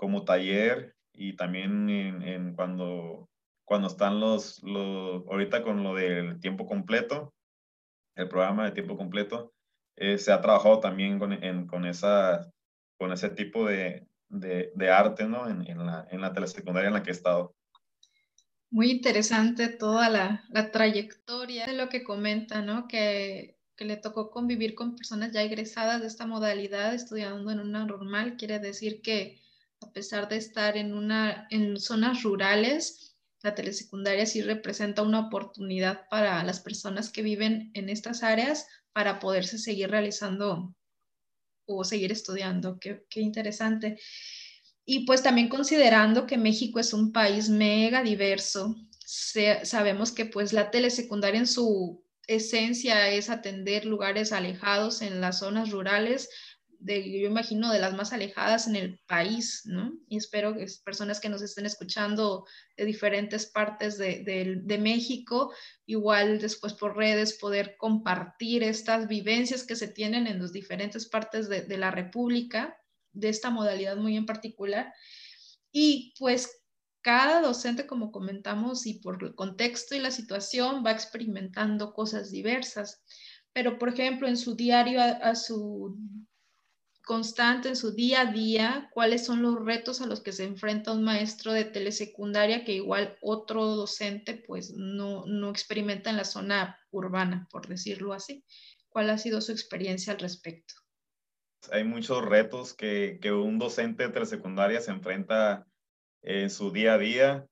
como 0.00 0.24
taller 0.24 0.96
y 1.12 1.36
también 1.36 1.90
en, 1.90 2.22
en 2.22 2.54
cuando, 2.54 3.28
cuando 3.66 3.88
están 3.88 4.18
los, 4.18 4.62
los, 4.62 5.26
ahorita 5.28 5.62
con 5.62 5.82
lo 5.82 5.94
del 5.94 6.40
tiempo 6.40 6.64
completo, 6.64 7.34
el 8.14 8.26
programa 8.26 8.64
de 8.64 8.70
tiempo 8.72 8.96
completo, 8.96 9.52
eh, 9.96 10.16
se 10.16 10.32
ha 10.32 10.40
trabajado 10.40 10.80
también 10.80 11.18
con, 11.18 11.34
en, 11.34 11.66
con, 11.66 11.84
esa, 11.84 12.50
con 12.96 13.12
ese 13.12 13.28
tipo 13.28 13.66
de, 13.66 14.08
de, 14.30 14.72
de 14.74 14.90
arte 14.90 15.28
¿no? 15.28 15.50
En, 15.50 15.68
en, 15.68 15.84
la, 15.84 16.08
en 16.10 16.22
la 16.22 16.32
telesecundaria 16.32 16.88
en 16.88 16.94
la 16.94 17.02
que 17.02 17.10
he 17.10 17.12
estado. 17.12 17.54
Muy 18.70 18.90
interesante 18.90 19.68
toda 19.68 20.08
la, 20.08 20.44
la 20.48 20.70
trayectoria 20.70 21.66
de 21.66 21.74
lo 21.74 21.90
que 21.90 22.04
comenta, 22.04 22.62
¿no? 22.62 22.88
Que, 22.88 23.58
que, 23.76 23.84
le 23.84 23.98
tocó 23.98 24.30
convivir 24.30 24.74
con 24.74 24.96
personas 24.96 25.32
ya 25.32 25.42
egresadas 25.42 26.00
de 26.00 26.06
esta 26.06 26.26
modalidad, 26.26 26.94
estudiando 26.94 27.50
en 27.50 27.60
una 27.60 27.84
normal, 27.84 28.38
quiere 28.38 28.60
decir 28.60 29.02
que 29.02 29.42
a 29.80 29.92
pesar 29.92 30.28
de 30.28 30.36
estar 30.36 30.76
en, 30.76 30.94
una, 30.94 31.46
en 31.50 31.78
zonas 31.78 32.22
rurales, 32.22 33.16
la 33.42 33.54
telesecundaria 33.54 34.26
sí 34.26 34.42
representa 34.42 35.02
una 35.02 35.20
oportunidad 35.20 36.08
para 36.10 36.42
las 36.44 36.60
personas 36.60 37.10
que 37.10 37.22
viven 37.22 37.70
en 37.74 37.88
estas 37.88 38.22
áreas 38.22 38.66
para 38.92 39.18
poderse 39.18 39.58
seguir 39.58 39.90
realizando 39.90 40.74
o 41.66 41.84
seguir 41.84 42.12
estudiando. 42.12 42.78
Qué, 42.78 43.04
qué 43.08 43.20
interesante. 43.20 43.98
Y 44.84 45.06
pues 45.06 45.22
también 45.22 45.48
considerando 45.48 46.26
que 46.26 46.36
México 46.36 46.80
es 46.80 46.92
un 46.92 47.12
país 47.12 47.48
mega 47.48 48.02
diverso, 48.02 48.76
sabemos 49.06 50.12
que 50.12 50.26
pues 50.26 50.52
la 50.52 50.70
telesecundaria 50.70 51.40
en 51.40 51.46
su 51.46 52.04
esencia 52.26 53.08
es 53.08 53.28
atender 53.28 53.84
lugares 53.84 54.32
alejados 54.32 55.02
en 55.02 55.20
las 55.20 55.40
zonas 55.40 55.70
rurales, 55.70 56.28
de, 56.80 57.20
yo 57.20 57.28
imagino, 57.28 57.72
de 57.72 57.78
las 57.78 57.94
más 57.94 58.12
alejadas 58.12 58.66
en 58.66 58.76
el 58.76 59.00
país, 59.06 59.62
¿no? 59.66 59.92
Y 60.08 60.16
espero 60.16 60.54
que 60.54 60.66
personas 60.84 61.20
que 61.20 61.28
nos 61.28 61.42
estén 61.42 61.66
escuchando 61.66 62.46
de 62.76 62.84
diferentes 62.84 63.46
partes 63.46 63.98
de, 63.98 64.22
de, 64.62 64.78
México, 64.78 65.52
igual 65.86 66.40
después 66.40 66.72
por 66.74 66.96
redes, 66.96 67.38
poder 67.38 67.76
compartir 67.78 68.62
estas 68.62 69.06
vivencias 69.06 69.64
que 69.64 69.76
se 69.76 69.88
tienen 69.88 70.26
en 70.26 70.40
las 70.40 70.52
diferentes 70.52 71.06
partes 71.08 71.48
de, 71.48 71.62
de 71.62 71.76
la 71.76 71.90
República, 71.90 72.76
de 73.12 73.28
esta 73.28 73.50
modalidad 73.50 73.96
muy 73.96 74.16
en 74.16 74.26
particular. 74.26 74.92
Y 75.72 76.14
pues 76.18 76.60
cada 77.02 77.40
docente, 77.40 77.86
como 77.86 78.12
comentamos, 78.12 78.86
y 78.86 78.94
por 78.94 79.22
el 79.22 79.34
contexto 79.34 79.94
y 79.94 80.00
la 80.00 80.10
situación, 80.10 80.84
va 80.84 80.92
experimentando 80.92 81.92
cosas 81.92 82.30
diversas. 82.30 83.02
Pero, 83.52 83.78
por 83.78 83.88
ejemplo, 83.88 84.28
en 84.28 84.36
su 84.36 84.54
diario, 84.54 85.00
a, 85.00 85.34
su 85.34 85.96
constante, 87.10 87.70
en 87.70 87.74
su 87.74 87.90
día 87.90 88.20
a 88.20 88.26
día, 88.26 88.88
cuáles 88.92 89.26
son 89.26 89.42
los 89.42 89.64
retos 89.64 90.00
a 90.00 90.06
los 90.06 90.20
que 90.20 90.30
se 90.30 90.44
enfrenta 90.44 90.92
un 90.92 91.02
maestro 91.02 91.52
de 91.52 91.64
telesecundaria 91.64 92.64
que 92.64 92.74
igual 92.74 93.18
otro 93.20 93.66
docente 93.66 94.40
pues 94.46 94.74
no, 94.76 95.26
no 95.26 95.50
experimenta 95.50 96.10
en 96.10 96.16
la 96.18 96.24
zona 96.24 96.78
urbana, 96.92 97.48
por 97.50 97.66
decirlo 97.66 98.12
así. 98.12 98.44
¿Cuál 98.88 99.10
ha 99.10 99.18
sido 99.18 99.40
su 99.40 99.50
experiencia 99.50 100.12
al 100.12 100.20
respecto? 100.20 100.74
Hay 101.72 101.82
muchos 101.82 102.24
retos 102.24 102.74
que, 102.74 103.18
que 103.20 103.32
un 103.32 103.58
docente 103.58 104.04
de 104.04 104.10
telesecundaria 104.10 104.80
se 104.80 104.92
enfrenta 104.92 105.66
en 106.22 106.48
su 106.48 106.70
día 106.70 106.94
a 106.94 106.98
día 106.98 107.46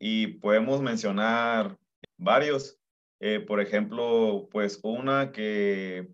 y 0.00 0.26
podemos 0.38 0.82
mencionar 0.82 1.78
varios. 2.16 2.80
Eh, 3.20 3.38
por 3.38 3.60
ejemplo, 3.60 4.48
pues 4.50 4.80
una 4.82 5.30
que 5.30 6.08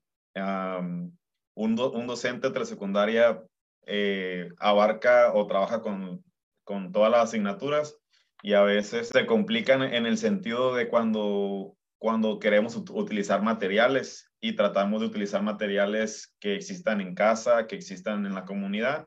un, 1.63 1.79
un, 1.79 2.07
docente 2.07 2.51
de 2.51 2.65
secundaria 2.65 3.43
eh, 3.87 4.49
abarca 4.59 5.33
o 5.35 5.47
trabaja 5.47 5.81
con, 5.81 6.25
con 6.65 6.93
todas 6.93 7.11
las 7.11 7.25
asignaturas 7.25 7.97
y 8.43 8.55
a 8.55 8.63
veces 8.63 9.09
se 9.09 9.27
complican 9.27 9.83
en 9.83 10.07
el 10.07 10.19
sentido 10.19 10.75
de 10.75 10.89
cuando, 10.89 11.77
cuando 11.99 12.39
queremos 12.39 12.77
utilizar 12.77 13.43
materiales 13.43 14.31
y 14.41 14.57
tratamos 14.57 15.01
de 15.01 15.07
utilizar 15.07 15.43
materiales 15.43 16.35
que 16.41 16.55
existan 16.55 17.01
en 17.01 17.15
casa, 17.15 17.67
que 17.67 17.77
existan 17.77 18.27
en 18.27 18.35
la 18.35 18.45
comunidad 18.45 19.07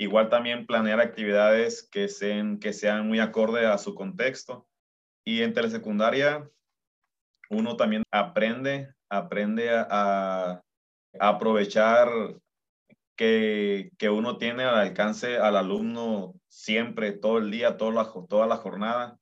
Igual 0.00 0.30
también 0.30 0.64
planear 0.64 0.98
actividades 0.98 1.86
que 1.92 2.08
sean, 2.08 2.58
que 2.58 2.72
sean 2.72 3.06
muy 3.06 3.20
acorde 3.20 3.66
a 3.66 3.76
su 3.76 3.94
contexto. 3.94 4.66
Y 5.26 5.42
en 5.42 5.52
telesecundaria, 5.52 6.48
uno 7.50 7.76
también 7.76 8.04
aprende, 8.10 8.94
aprende 9.10 9.68
a, 9.70 10.62
aprovechar 11.18 12.08
que, 13.16 13.90
que, 13.98 14.10
uno 14.10 14.38
tiene 14.38 14.64
al 14.64 14.76
alcance 14.76 15.38
al 15.38 15.56
alumno 15.56 16.34
siempre, 16.48 17.12
todo 17.12 17.38
el 17.38 17.50
día, 17.50 17.76
toda 17.76 17.92
la, 17.92 18.12
toda 18.28 18.46
la 18.46 18.56
jornada. 18.56 19.18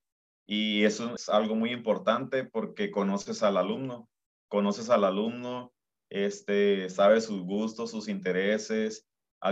Y 0.46 0.84
eso 0.84 1.14
es 1.14 1.28
algo 1.28 1.54
muy 1.54 1.72
importante 1.72 2.44
porque 2.44 2.90
conoces 2.90 3.42
al 3.42 3.56
alumno, 3.56 4.08
conoces 4.48 4.88
al 4.90 5.04
alumno, 5.04 5.72
este, 6.10 6.88
sabes 6.90 7.24
sus 7.24 7.42
gustos, 7.42 7.90
sus 7.90 8.08
intereses, 8.08 9.06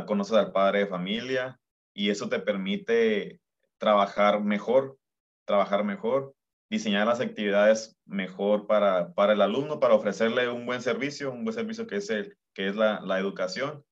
conocer 0.07 0.39
al 0.39 0.53
padre 0.53 0.81
de 0.81 0.87
familia 0.87 1.61
y 1.95 2.11
eso 2.11 2.29
te 2.29 2.41
permite 2.41 3.41
trabajar 3.79 4.41
mejor, 4.43 4.99
trabajar 5.45 5.85
mejor, 5.85 6.35
diseñar 6.69 7.07
las 7.07 7.21
actividades 7.21 7.97
mejor 8.05 8.67
para, 8.67 9.15
para 9.15 9.33
el 9.33 9.43
alumno, 9.43 9.81
para 9.81 9.95
ofrecerle 9.95 10.49
un 10.49 10.67
buen 10.67 10.83
servicio, 10.83 11.33
un 11.33 11.45
buen 11.45 11.55
servicio 11.55 11.87
que 11.87 11.97
es, 11.97 12.11
el, 12.11 12.37
que 12.55 12.69
es 12.69 12.77
la, 12.77 13.01
la 13.01 13.19
educación. 13.19 13.85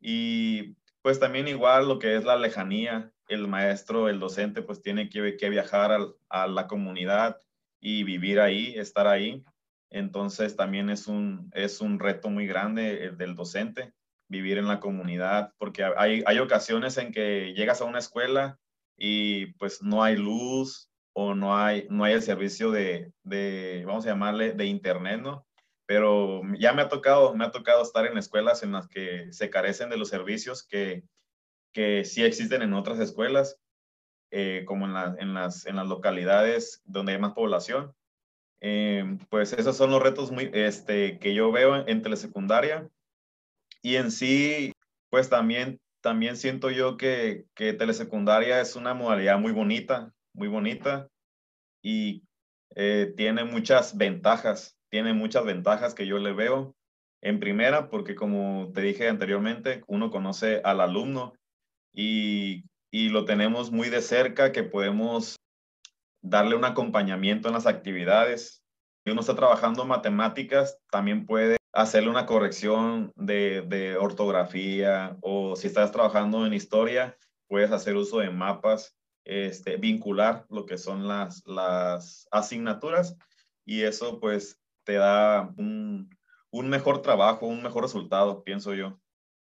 Y 0.00 0.76
pues 1.02 1.18
también 1.18 1.48
igual 1.48 1.88
lo 1.88 1.98
que 1.98 2.16
es 2.16 2.24
la 2.24 2.36
lejanía, 2.36 3.12
el 3.28 3.48
maestro, 3.48 4.08
el 4.08 4.20
docente, 4.20 4.62
pues 4.62 4.82
tiene 4.82 5.08
que, 5.08 5.36
que 5.36 5.50
viajar 5.50 5.92
a, 5.92 6.06
a 6.28 6.46
la 6.46 6.66
comunidad 6.66 7.38
y 7.80 8.04
vivir 8.04 8.40
ahí, 8.40 8.74
estar 8.76 9.06
ahí. 9.06 9.44
Entonces 9.90 10.56
también 10.56 10.90
es 10.90 11.06
un, 11.06 11.50
es 11.54 11.80
un 11.80 11.98
reto 11.98 12.28
muy 12.28 12.46
grande 12.46 13.04
el 13.04 13.16
del 13.16 13.34
docente 13.34 13.94
vivir 14.28 14.58
en 14.58 14.68
la 14.68 14.78
comunidad, 14.78 15.54
porque 15.58 15.84
hay, 15.96 16.22
hay 16.26 16.38
ocasiones 16.38 16.98
en 16.98 17.12
que 17.12 17.54
llegas 17.54 17.80
a 17.80 17.86
una 17.86 17.98
escuela 17.98 18.58
y 18.96 19.46
pues 19.54 19.82
no 19.82 20.02
hay 20.02 20.16
luz 20.16 20.87
o 21.20 21.34
no 21.34 21.56
hay, 21.56 21.84
no 21.90 22.04
hay 22.04 22.12
el 22.12 22.22
servicio 22.22 22.70
de, 22.70 23.12
de, 23.24 23.82
vamos 23.84 24.06
a 24.06 24.10
llamarle, 24.10 24.52
de 24.52 24.66
internet, 24.66 25.20
¿no? 25.20 25.48
Pero 25.84 26.42
ya 26.60 26.72
me 26.72 26.82
ha 26.82 26.88
tocado, 26.88 27.34
me 27.34 27.44
ha 27.44 27.50
tocado 27.50 27.82
estar 27.82 28.06
en 28.06 28.16
escuelas 28.16 28.62
en 28.62 28.70
las 28.70 28.86
que 28.86 29.26
se 29.32 29.50
carecen 29.50 29.90
de 29.90 29.96
los 29.96 30.10
servicios 30.10 30.64
que, 30.64 31.02
que 31.72 32.04
sí 32.04 32.22
existen 32.22 32.62
en 32.62 32.72
otras 32.72 33.00
escuelas, 33.00 33.58
eh, 34.30 34.62
como 34.64 34.86
en, 34.86 35.18
en, 35.18 35.34
las, 35.34 35.66
en 35.66 35.74
las 35.74 35.88
localidades 35.88 36.82
donde 36.84 37.14
hay 37.14 37.18
más 37.18 37.32
población. 37.32 37.92
Eh, 38.60 39.18
pues 39.28 39.52
esos 39.52 39.76
son 39.76 39.90
los 39.90 40.00
retos 40.00 40.30
muy, 40.30 40.48
este, 40.54 41.18
que 41.18 41.34
yo 41.34 41.50
veo 41.50 41.74
en, 41.74 41.88
en 41.88 42.00
telesecundaria 42.00 42.88
y 43.82 43.96
en 43.96 44.12
sí, 44.12 44.70
pues 45.10 45.28
también, 45.28 45.80
también 46.00 46.36
siento 46.36 46.70
yo 46.70 46.96
que, 46.96 47.46
que 47.56 47.72
telesecundaria 47.72 48.60
es 48.60 48.76
una 48.76 48.94
modalidad 48.94 49.40
muy 49.40 49.50
bonita, 49.50 50.14
muy 50.38 50.48
bonita 50.48 51.08
y 51.82 52.22
eh, 52.74 53.12
tiene 53.16 53.44
muchas 53.44 53.96
ventajas, 53.96 54.78
tiene 54.88 55.12
muchas 55.12 55.44
ventajas 55.44 55.94
que 55.94 56.06
yo 56.06 56.18
le 56.18 56.32
veo. 56.32 56.74
En 57.20 57.40
primera, 57.40 57.90
porque 57.90 58.14
como 58.14 58.70
te 58.72 58.80
dije 58.80 59.08
anteriormente, 59.08 59.82
uno 59.88 60.10
conoce 60.10 60.60
al 60.64 60.80
alumno 60.80 61.34
y, 61.92 62.64
y 62.92 63.08
lo 63.08 63.24
tenemos 63.24 63.72
muy 63.72 63.88
de 63.88 64.02
cerca, 64.02 64.52
que 64.52 64.62
podemos 64.62 65.36
darle 66.22 66.54
un 66.54 66.64
acompañamiento 66.64 67.48
en 67.48 67.54
las 67.54 67.66
actividades. 67.66 68.62
Si 69.04 69.10
uno 69.10 69.20
está 69.20 69.34
trabajando 69.34 69.84
matemáticas, 69.84 70.78
también 70.90 71.26
puede 71.26 71.58
hacerle 71.72 72.10
una 72.10 72.26
corrección 72.26 73.12
de, 73.14 73.96
ortografía 74.00 75.16
o 75.20 75.56
si 75.56 75.66
estás 75.66 75.92
trabajando 75.92 76.46
en 76.46 76.54
historia, 76.54 77.16
puedes 77.46 77.70
hacer 77.70 77.96
uso 77.96 78.18
de 78.18 78.30
mapas, 78.30 78.96
este, 79.28 79.76
vincular 79.76 80.46
lo 80.48 80.66
que 80.66 80.78
son 80.78 81.06
las, 81.06 81.46
las 81.46 82.26
asignaturas 82.30 83.16
y 83.64 83.82
eso 83.82 84.18
pues 84.20 84.60
te 84.84 84.94
da 84.94 85.52
un, 85.58 86.08
mejor 86.52 87.02
trabajo, 87.02 87.46
un 87.46 87.62
mejor 87.62 87.82
resultado, 87.82 88.42
pienso 88.42 88.74
yo. 88.74 88.98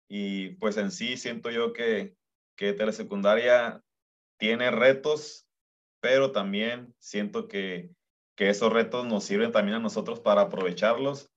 Y 0.09 0.51
pues 0.57 0.77
en 0.77 0.91
sí 0.91 1.17
siento 1.17 1.51
yo 1.51 1.73
que, 1.73 2.15
que 2.57 2.75
telesecundaria 2.75 3.83
tiene 4.39 4.71
retos, 4.71 5.47
pero 6.01 6.33
también 6.33 6.95
siento 6.99 7.49
que, 7.49 7.91
que 8.37 8.51
esos 8.51 8.73
retos 8.73 9.07
nos 9.07 9.25
sirven 9.25 9.53
también 9.53 9.77
a 9.77 9.81
nosotros 9.81 10.21
para 10.21 10.43
aprovecharlos 10.43 11.31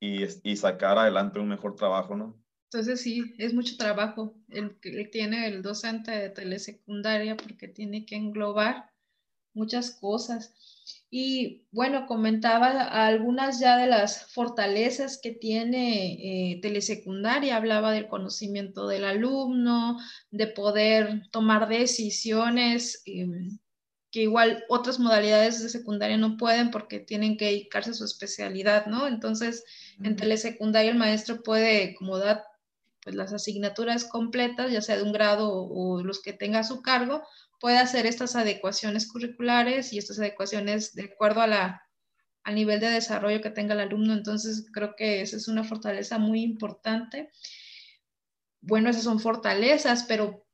y, 0.00 0.56
sacar 0.56 0.98
adelante 0.98 1.38
un 1.38 1.48
mejor 1.48 1.74
trabajo, 1.74 2.16
¿no? 2.16 2.38
Entonces 2.76 3.00
sí, 3.00 3.34
es 3.38 3.54
mucho 3.54 3.78
trabajo 3.78 4.34
el 4.50 4.78
que 4.80 5.06
tiene 5.06 5.46
el 5.46 5.62
docente 5.62 6.10
de 6.10 6.28
telesecundaria 6.28 7.34
porque 7.34 7.68
tiene 7.68 8.04
que 8.04 8.16
englobar 8.16 8.90
muchas 9.54 9.92
cosas. 9.92 10.54
Y 11.08 11.64
bueno, 11.70 12.04
comentaba 12.04 12.82
algunas 13.06 13.60
ya 13.60 13.78
de 13.78 13.86
las 13.86 14.30
fortalezas 14.30 15.18
que 15.22 15.30
tiene 15.30 16.52
eh, 16.52 16.60
telesecundaria, 16.60 17.56
hablaba 17.56 17.92
del 17.92 18.08
conocimiento 18.08 18.86
del 18.86 19.06
alumno, 19.06 19.96
de 20.30 20.46
poder 20.46 21.22
tomar 21.30 21.68
decisiones. 21.68 23.00
Em, 23.06 23.58
que 24.10 24.22
igual 24.22 24.64
otras 24.68 24.98
modalidades 24.98 25.62
de 25.62 25.68
secundaria 25.68 26.16
no 26.16 26.36
pueden 26.36 26.70
porque 26.70 27.00
tienen 27.00 27.36
que 27.38 27.46
dedicarse 27.46 27.90
a 27.90 27.94
su 27.94 28.04
especialidad, 28.04 28.86
¿no? 28.86 29.06
Entonces, 29.08 29.64
en 30.02 30.16
telesecundaria 30.16 30.90
el 30.90 30.96
maestro 30.96 31.42
puede 31.42 31.94
como 31.96 32.18
dar 32.18 32.44
pues, 33.06 33.14
las 33.14 33.32
asignaturas 33.32 34.04
completas, 34.04 34.72
ya 34.72 34.82
sea 34.82 34.96
de 34.96 35.04
un 35.04 35.12
grado 35.12 35.48
o, 35.48 36.02
los 36.02 36.20
que 36.20 36.32
tenga 36.32 36.58
a 36.58 36.64
su 36.64 36.82
cargo, 36.82 37.22
puede 37.60 37.78
hacer 37.78 38.04
estas 38.04 38.34
adecuaciones 38.34 39.06
curriculares 39.06 39.92
y 39.92 39.98
estas 39.98 40.18
adecuaciones 40.18 40.92
de 40.92 41.04
acuerdo 41.04 41.40
a 41.40 41.46
la, 41.46 41.82
al 42.42 42.56
nivel 42.56 42.80
de 42.80 42.90
desarrollo 42.90 43.40
que 43.40 43.50
tenga 43.50 43.74
el 43.74 43.80
alumno. 43.80 44.12
Entonces, 44.12 44.66
creo 44.72 44.96
que 44.96 45.20
esa 45.20 45.36
es 45.36 45.46
una 45.46 45.62
fortaleza 45.62 46.18
muy 46.18 46.42
importante. 46.42 47.30
Bueno, 48.60 48.90
esas 48.90 49.04
son 49.04 49.20
fortalezas, 49.20 50.02
pero 50.08 50.44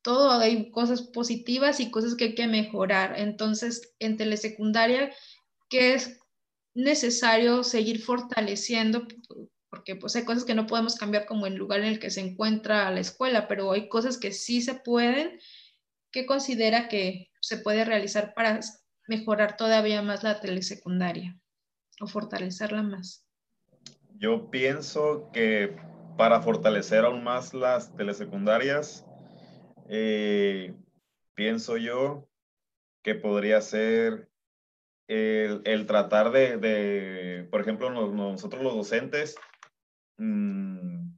todo 0.00 0.30
hay 0.30 0.70
cosas 0.70 1.02
positivas 1.02 1.80
y 1.80 1.90
cosas 1.90 2.14
que 2.14 2.24
hay 2.24 2.34
que 2.34 2.46
mejorar. 2.46 3.18
Entonces, 3.18 3.92
en 3.98 4.16
telesecundaria, 4.16 5.12
¿qué 5.68 5.92
es 5.92 6.18
necesario 6.72 7.62
seguir 7.62 8.02
fortaleciendo? 8.02 9.06
Porque 9.70 9.96
pues 9.96 10.16
hay 10.16 10.24
cosas 10.24 10.44
que 10.44 10.54
no 10.54 10.66
podemos 10.66 10.96
cambiar 10.96 11.26
como 11.26 11.46
el 11.46 11.54
lugar 11.54 11.80
en 11.80 11.86
el 11.86 12.00
que 12.00 12.10
se 12.10 12.20
encuentra 12.20 12.90
la 12.90 13.00
escuela, 13.00 13.48
pero 13.48 13.72
hay 13.72 13.88
cosas 13.88 14.18
que 14.18 14.32
sí 14.32 14.60
se 14.60 14.74
pueden. 14.74 15.38
¿Qué 16.10 16.26
considera 16.26 16.88
que 16.88 17.30
se 17.40 17.56
puede 17.56 17.84
realizar 17.84 18.34
para 18.34 18.60
mejorar 19.06 19.56
todavía 19.56 20.02
más 20.02 20.24
la 20.24 20.40
telesecundaria 20.40 21.38
o 22.00 22.06
fortalecerla 22.06 22.82
más? 22.82 23.24
Yo 24.18 24.50
pienso 24.50 25.30
que 25.32 25.76
para 26.16 26.42
fortalecer 26.42 27.04
aún 27.04 27.24
más 27.24 27.54
las 27.54 27.94
telesecundarias, 27.96 29.06
eh, 29.88 30.74
pienso 31.34 31.76
yo 31.76 32.28
que 33.02 33.14
podría 33.14 33.60
ser 33.60 34.28
el, 35.08 35.86
tratar 35.86 36.30
de, 36.30 37.48
por 37.50 37.60
ejemplo, 37.60 37.90
nosotros 37.90 38.62
los 38.62 38.74
docentes, 38.74 39.36
mm, 40.20 41.16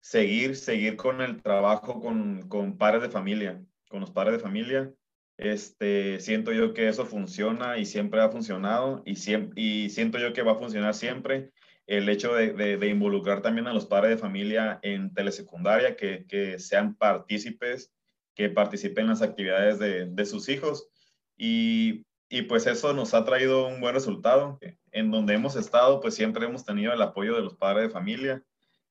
seguir, 0.00 0.56
seguir 0.56 0.96
con 0.96 1.20
el 1.20 1.42
trabajo 1.42 2.00
con, 2.00 2.48
con 2.48 2.78
padres 2.78 3.02
de 3.02 3.10
familia, 3.10 3.62
con 3.88 4.00
los 4.00 4.10
padres 4.10 4.34
de 4.34 4.42
familia. 4.42 4.92
Este, 5.36 6.20
siento 6.20 6.52
yo 6.52 6.74
que 6.74 6.88
eso 6.88 7.06
funciona 7.06 7.78
y 7.78 7.86
siempre 7.86 8.20
ha 8.20 8.30
funcionado 8.30 9.02
y, 9.04 9.16
siempre, 9.16 9.60
y 9.60 9.90
siento 9.90 10.18
yo 10.18 10.32
que 10.32 10.42
va 10.42 10.52
a 10.52 10.58
funcionar 10.58 10.94
siempre 10.94 11.50
el 11.86 12.08
hecho 12.08 12.34
de, 12.34 12.52
de, 12.52 12.88
involucrar 12.88 13.42
también 13.42 13.66
a 13.66 13.74
los 13.74 13.86
padres 13.86 14.10
de 14.10 14.18
familia 14.18 14.78
en 14.82 15.12
telesecundaria, 15.12 15.96
que, 15.96 16.24
que 16.26 16.58
sean 16.58 16.94
partícipes, 16.94 17.92
que 18.34 18.48
participen 18.48 19.04
en 19.04 19.10
las 19.10 19.22
actividades 19.22 19.78
de, 19.78 20.06
de 20.06 20.24
sus 20.24 20.48
hijos. 20.48 20.88
Y 21.36 22.06
y 22.34 22.42
pues 22.42 22.66
eso 22.66 22.92
nos 22.94 23.14
ha 23.14 23.24
traído 23.24 23.68
un 23.68 23.80
buen 23.80 23.94
resultado. 23.94 24.58
En 24.94 25.10
donde 25.10 25.34
hemos 25.34 25.56
estado, 25.56 26.00
pues 26.00 26.14
siempre 26.14 26.46
hemos 26.46 26.64
tenido 26.64 26.92
el 26.92 27.02
apoyo 27.02 27.34
de 27.34 27.42
los 27.42 27.56
padres 27.56 27.88
de 27.88 27.92
familia 27.92 28.44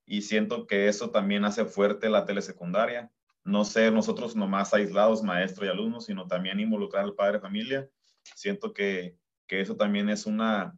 y 0.06 0.22
siento 0.22 0.68
que 0.68 0.90
eso 0.90 1.12
también 1.12 1.46
hace 1.46 1.64
fuerte 1.64 2.10
la 2.10 2.26
telesecundaria. 2.26 3.10
No 3.46 3.64
ser 3.64 3.94
nosotros 3.94 4.36
nomás 4.36 4.74
aislados, 4.74 5.24
maestro 5.24 5.66
y 5.66 5.70
alumnos, 5.70 6.06
sino 6.06 6.28
también 6.28 6.60
involucrar 6.60 7.06
al 7.06 7.16
padre 7.16 7.38
de 7.38 7.40
familia. 7.40 7.90
Siento 8.36 8.74
que, 8.74 9.16
que 9.48 9.62
eso 9.62 9.78
también 9.78 10.10
es 10.10 10.26
una, 10.26 10.78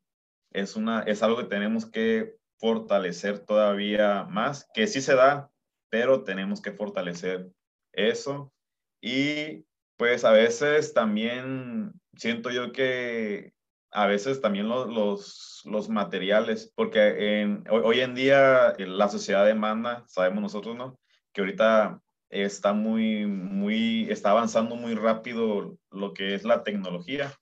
es 0.52 0.76
una, 0.76 1.02
es 1.02 1.24
algo 1.24 1.38
que 1.38 1.46
tenemos 1.46 1.88
que 1.88 2.36
fortalecer 2.60 3.40
todavía 3.40 4.26
más, 4.30 4.70
que 4.76 4.86
sí 4.86 5.02
se 5.02 5.16
da, 5.16 5.50
pero 5.90 6.24
tenemos 6.24 6.62
que 6.62 6.72
fortalecer 6.72 7.50
eso. 7.94 8.54
Y 9.02 9.66
pues 9.98 10.24
a 10.24 10.32
veces 10.32 10.94
también 10.94 11.94
siento 12.16 12.52
yo 12.52 12.72
que 12.72 13.55
a 13.96 14.08
veces 14.08 14.42
también 14.42 14.68
los, 14.68 15.62
los, 15.66 15.90
materiales, 15.90 16.72
porque 16.76 17.42
en, 17.42 17.64
hoy, 17.70 18.02
en 18.02 18.16
día 18.16 18.72
eh, 18.78 18.86
la 18.86 19.10
sociedad 19.10 19.46
demanda, 19.46 20.04
sabemos 20.08 20.42
nosotros, 20.42 20.76
¿no? 20.76 21.00
Que 21.34 21.42
ahorita 21.42 22.02
está 22.30 22.74
muy, 22.74 23.26
muy, 23.26 24.08
está 24.10 24.32
avanzando 24.32 24.76
muy 24.76 24.96
rápido 24.96 25.78
lo 25.92 26.14
que 26.14 26.36
es 26.36 26.44
la 26.44 26.64
tecnología. 26.64 27.34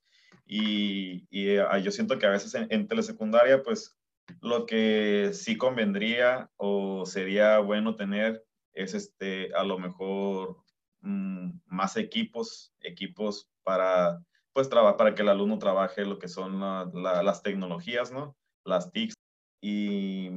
Y, 0.45 1.27
y 1.29 1.49
eh, 1.49 1.65
yo 1.83 1.91
siento 1.91 2.17
que 2.19 2.25
a 2.25 2.31
veces 2.31 2.53
en, 2.55 2.67
en, 2.69 2.87
telesecundaria, 2.87 3.63
pues 3.63 3.97
lo 4.41 4.65
que 4.65 5.31
sí 5.33 5.57
convendría 5.57 6.49
o 6.57 7.05
sería 7.05 7.59
bueno 7.59 7.95
tener 7.95 8.43
es 8.73 8.93
este, 8.93 9.53
a 9.53 9.63
lo 9.63 9.79
mejor 9.79 10.63
Mm, 11.03 11.59
más 11.65 11.97
equipos, 11.97 12.73
equipos 12.79 13.49
para, 13.63 14.23
pues, 14.53 14.67
para 14.67 15.15
que 15.15 15.21
el 15.23 15.29
alumno 15.29 15.59
trabaje 15.59 16.05
lo 16.05 16.19
que 16.19 16.27
son 16.27 16.59
las 16.59 17.43
tecnologías, 17.43 18.11
¿no? 18.11 18.35
Las 18.65 18.91
TICs 18.91 19.15
y, 19.61 20.29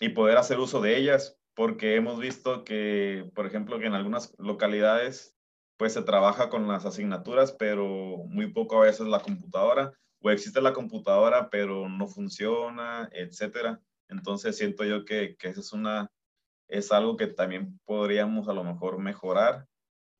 y 0.00 0.08
poder 0.10 0.38
hacer 0.38 0.58
uso 0.58 0.80
de 0.80 0.96
ellas, 0.96 1.38
porque 1.54 1.96
hemos 1.96 2.18
visto 2.18 2.64
que, 2.64 3.30
por 3.34 3.46
ejemplo, 3.46 3.78
que 3.78 3.86
en 3.86 3.94
algunas 3.94 4.34
localidades, 4.38 5.36
pues 5.76 5.92
se 5.92 6.02
trabaja 6.02 6.48
con 6.48 6.66
las 6.66 6.84
asignaturas, 6.84 7.52
pero 7.52 7.86
muy 8.26 8.52
poco 8.52 8.80
a 8.80 8.86
veces 8.86 9.06
la 9.06 9.20
computadora, 9.20 9.92
o 10.20 10.30
existe 10.30 10.60
la 10.60 10.72
computadora, 10.72 11.50
pero 11.50 11.88
no 11.88 12.08
funciona, 12.08 13.08
etcétera. 13.12 13.80
Entonces 14.08 14.56
siento 14.56 14.84
yo 14.84 15.04
que, 15.04 15.36
que 15.36 15.48
eso 15.48 15.60
es 15.60 15.72
una, 15.72 16.10
es 16.68 16.90
algo 16.92 17.16
que 17.16 17.26
también 17.26 17.78
podríamos 17.84 18.48
a 18.48 18.52
lo 18.52 18.64
mejor 18.64 18.98
mejorar 18.98 19.66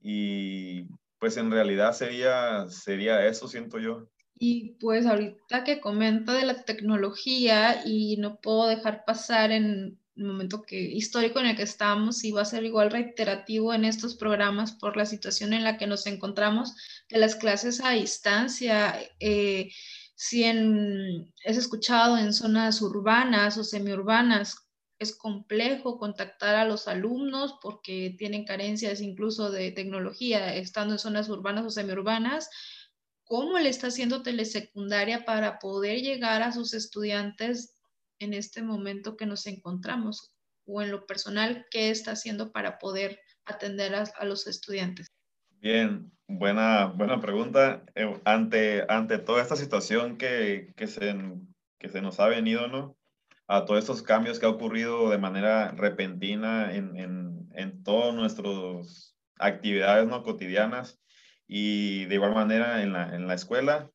y 0.00 0.88
pues 1.18 1.36
en 1.36 1.50
realidad 1.50 1.92
sería, 1.92 2.68
sería 2.68 3.26
eso, 3.26 3.48
siento 3.48 3.78
yo. 3.78 4.08
Y 4.38 4.76
pues 4.80 5.04
ahorita 5.06 5.64
que 5.64 5.80
comenta 5.80 6.32
de 6.32 6.46
la 6.46 6.62
tecnología 6.62 7.82
y 7.84 8.16
no 8.18 8.40
puedo 8.40 8.68
dejar 8.68 9.04
pasar 9.04 9.50
en 9.50 9.98
el 10.14 10.24
momento 10.24 10.62
que, 10.62 10.80
histórico 10.80 11.40
en 11.40 11.46
el 11.46 11.56
que 11.56 11.62
estamos 11.62 12.24
y 12.24 12.30
va 12.30 12.42
a 12.42 12.44
ser 12.44 12.64
igual 12.64 12.90
reiterativo 12.90 13.74
en 13.74 13.84
estos 13.84 14.14
programas 14.14 14.72
por 14.72 14.96
la 14.96 15.06
situación 15.06 15.52
en 15.52 15.64
la 15.64 15.76
que 15.76 15.86
nos 15.86 16.06
encontramos 16.06 16.74
de 17.08 17.18
las 17.18 17.34
clases 17.34 17.82
a 17.82 17.90
distancia. 17.90 18.94
Eh, 19.18 19.70
si 20.14 20.44
en, 20.44 21.32
es 21.44 21.56
escuchado 21.56 22.16
en 22.16 22.32
zonas 22.32 22.80
urbanas 22.82 23.56
o 23.58 23.64
semiurbanas 23.64 24.67
es 24.98 25.16
complejo 25.16 25.98
contactar 25.98 26.56
a 26.56 26.64
los 26.64 26.88
alumnos 26.88 27.58
porque 27.62 28.14
tienen 28.18 28.44
carencias 28.44 29.00
incluso 29.00 29.50
de 29.50 29.70
tecnología 29.70 30.54
estando 30.54 30.94
en 30.94 30.98
zonas 30.98 31.28
urbanas 31.28 31.64
o 31.66 31.70
semiurbanas. 31.70 32.50
¿Cómo 33.24 33.58
le 33.58 33.68
está 33.68 33.88
haciendo 33.88 34.22
telesecundaria 34.22 35.24
para 35.24 35.58
poder 35.58 36.00
llegar 36.00 36.42
a 36.42 36.52
sus 36.52 36.74
estudiantes 36.74 37.76
en 38.18 38.34
este 38.34 38.62
momento 38.62 39.16
que 39.16 39.26
nos 39.26 39.46
encontramos? 39.46 40.32
O 40.66 40.82
en 40.82 40.90
lo 40.90 41.06
personal, 41.06 41.66
¿qué 41.70 41.90
está 41.90 42.12
haciendo 42.12 42.52
para 42.52 42.78
poder 42.78 43.20
atender 43.44 43.94
a, 43.94 44.24
los 44.24 44.46
estudiantes? 44.46 45.06
Bien, 45.60 46.10
buena, 46.26 46.86
buena 46.86 47.20
pregunta. 47.20 47.84
Eh, 47.94 48.20
ante, 48.24 48.84
ante 48.88 49.18
toda 49.18 49.42
esta 49.42 49.56
situación 49.56 50.18
que, 50.18 50.72
que, 50.76 50.86
se, 50.86 51.14
que 51.78 51.88
se 51.88 52.02
nos 52.02 52.18
ha 52.20 52.26
venido, 52.26 52.66
¿no? 52.66 52.98
A 53.48 53.64
todos 53.64 53.80
estos 53.80 54.02
cambios 54.02 54.38
que 54.38 54.46
ha 54.46 54.50
ocurrido 54.50 55.10
de 55.10 55.18
manera 55.18 55.72
repentina 55.72 56.74
en, 56.74 56.96
en, 56.96 57.48
en 57.54 57.82
todas 57.82 58.14
nuestras 58.14 59.16
actividades 59.38 60.06
no 60.06 60.22
cotidianas 60.22 61.00
y 61.46 62.04
de 62.04 62.14
igual 62.16 62.34
manera 62.34 62.82
en 62.82 62.92
la, 62.92 63.14
en 63.14 63.26
la 63.26 63.34
escuela, 63.34 63.90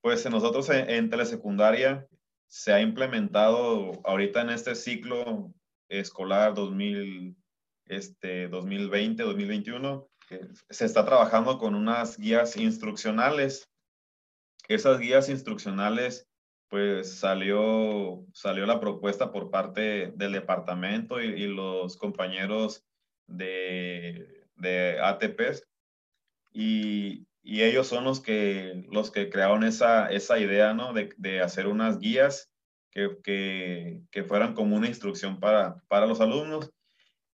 pues 0.00 0.26
en 0.26 0.32
nosotros 0.32 0.68
en, 0.70 1.10
telesecundaria 1.10 2.06
se 2.48 2.72
ha 2.72 2.80
implementado 2.80 3.92
ahorita 4.04 4.42
en 4.42 4.50
este 4.50 4.74
ciclo 4.74 5.52
escolar 5.88 6.54
2000, 6.54 7.36
este, 7.86 8.48
2020, 8.48 9.22
2021, 9.22 10.08
se 10.68 10.84
está 10.84 11.04
trabajando 11.04 11.58
con 11.58 11.74
unas 11.74 12.18
guías 12.18 12.56
instruccionales. 12.56 13.70
Esas 14.66 14.98
guías 14.98 15.28
instruccionales 15.28 16.28
pues 16.68 17.18
salió, 17.18 18.24
salió 18.32 18.66
la 18.66 18.80
propuesta 18.80 19.32
por 19.32 19.50
parte 19.50 20.12
del 20.14 20.32
departamento 20.32 21.20
y, 21.20 21.46
los 21.46 21.96
compañeros 21.96 22.84
de, 23.26 24.46
de 24.56 24.98
ATPs 25.00 25.66
y, 26.52 27.26
y, 27.42 27.62
ellos 27.62 27.86
son 27.86 28.04
los 28.04 28.20
que, 28.20 28.86
los 28.90 29.10
que 29.10 29.30
crearon 29.30 29.64
esa, 29.64 30.10
esa 30.10 30.38
idea, 30.38 30.74
¿no? 30.74 30.92
De, 30.92 31.10
de 31.16 31.40
hacer 31.40 31.66
unas 31.66 31.98
guías 31.98 32.50
que, 32.90 33.16
que, 33.22 34.00
que, 34.10 34.24
fueran 34.24 34.54
como 34.54 34.76
una 34.76 34.88
instrucción 34.88 35.40
para, 35.40 35.82
para 35.88 36.06
los 36.06 36.20
alumnos. 36.20 36.70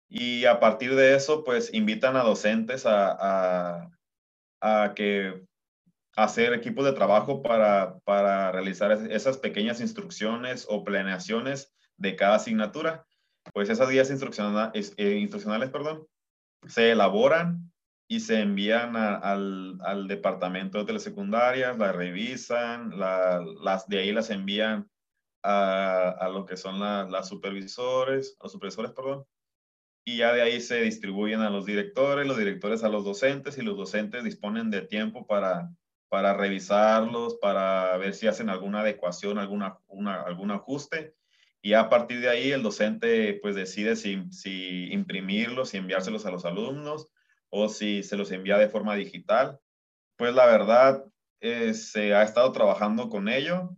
Y 0.10 0.46
a 0.46 0.60
partir 0.60 0.96
de 0.96 1.16
eso, 1.16 1.44
pues 1.44 1.74
invitan 1.74 2.16
a 2.16 2.24
docentes 2.24 2.86
a, 2.86 3.80
a, 3.82 3.92
a 4.62 4.94
que 4.94 5.44
hacer 6.16 6.54
equipos 6.54 6.86
de 6.86 6.94
trabajo 6.94 7.42
para, 7.42 8.00
para 8.00 8.52
realizar 8.52 8.92
esas 9.12 9.38
pequeñas 9.38 9.82
instrucciones 9.82 10.66
o 10.70 10.84
planeaciones 10.84 11.74
de 11.98 12.16
cada 12.16 12.36
asignatura. 12.36 13.06
Pues 13.54 13.70
esas 13.70 13.90
guías 13.90 14.10
instruccionales, 14.10 14.94
eh, 14.98 15.18
instruccionales 15.18 15.70
perdón, 15.70 16.08
se 16.68 16.92
elaboran 16.92 17.72
y 18.08 18.20
se 18.20 18.42
envían 18.42 18.96
al, 18.96 19.80
al, 19.82 20.08
departamento 20.08 20.78
de 20.78 20.86
telesecundarias, 20.86 21.78
las 21.78 21.96
revisan, 21.96 22.98
las, 22.98 23.88
de 23.88 24.00
ahí 24.00 24.12
las 24.12 24.30
envían 24.30 24.90
a, 25.42 26.10
a 26.10 26.30
lo 26.30 26.46
que 26.46 26.58
son 26.58 26.80
las 26.80 27.28
supervisores, 27.28 28.38
los 28.42 28.52
supervisores, 28.52 28.92
perdón, 28.92 29.26
y 30.06 30.18
ya 30.18 30.34
de 30.34 30.42
ahí 30.42 30.62
se 30.62 30.82
distribuyen 30.82 31.40
a 31.40 31.50
los 31.50 31.66
directores, 31.66 32.28
los 32.28 32.38
directores 32.38 32.84
a 32.84 32.90
los 32.90 33.04
docentes 33.04 33.58
y 33.58 33.62
los 33.62 33.78
docentes 33.78 34.24
disponen 34.24 34.70
de 34.70 34.82
tiempo 34.82 35.26
para, 35.26 35.70
para 36.14 36.36
revisarlos, 36.36 37.38
para 37.38 37.98
ver 37.98 38.14
si 38.14 38.28
hacen 38.28 38.48
alguna 38.52 38.82
adecuación, 38.82 39.40
alguna, 39.40 39.80
algún 40.28 40.52
ajuste. 40.52 41.16
Y 41.60 41.74
a 41.74 41.90
partir 41.90 42.20
de 42.20 42.30
ahí 42.30 42.52
el 42.52 42.62
docente 42.62 43.40
pues 43.42 43.56
decide 43.56 43.96
si, 43.96 44.32
si 44.32 44.94
imprimirlos 44.94 45.74
y 45.74 45.78
enviárselos 45.78 46.28
a 46.28 46.30
los 46.30 46.46
alumnos 46.46 47.10
o 47.50 47.68
si 47.68 48.04
se 48.04 48.16
los 48.16 48.30
envía 48.30 48.60
de 48.60 48.70
forma 48.70 48.94
digital. 48.94 49.60
Pues 50.16 50.36
la 50.36 50.46
verdad, 50.46 51.04
eh, 51.40 51.74
se 51.74 52.14
ha 52.14 52.22
estado 52.22 52.52
trabajando 52.52 53.10
con 53.10 53.28
ello 53.28 53.72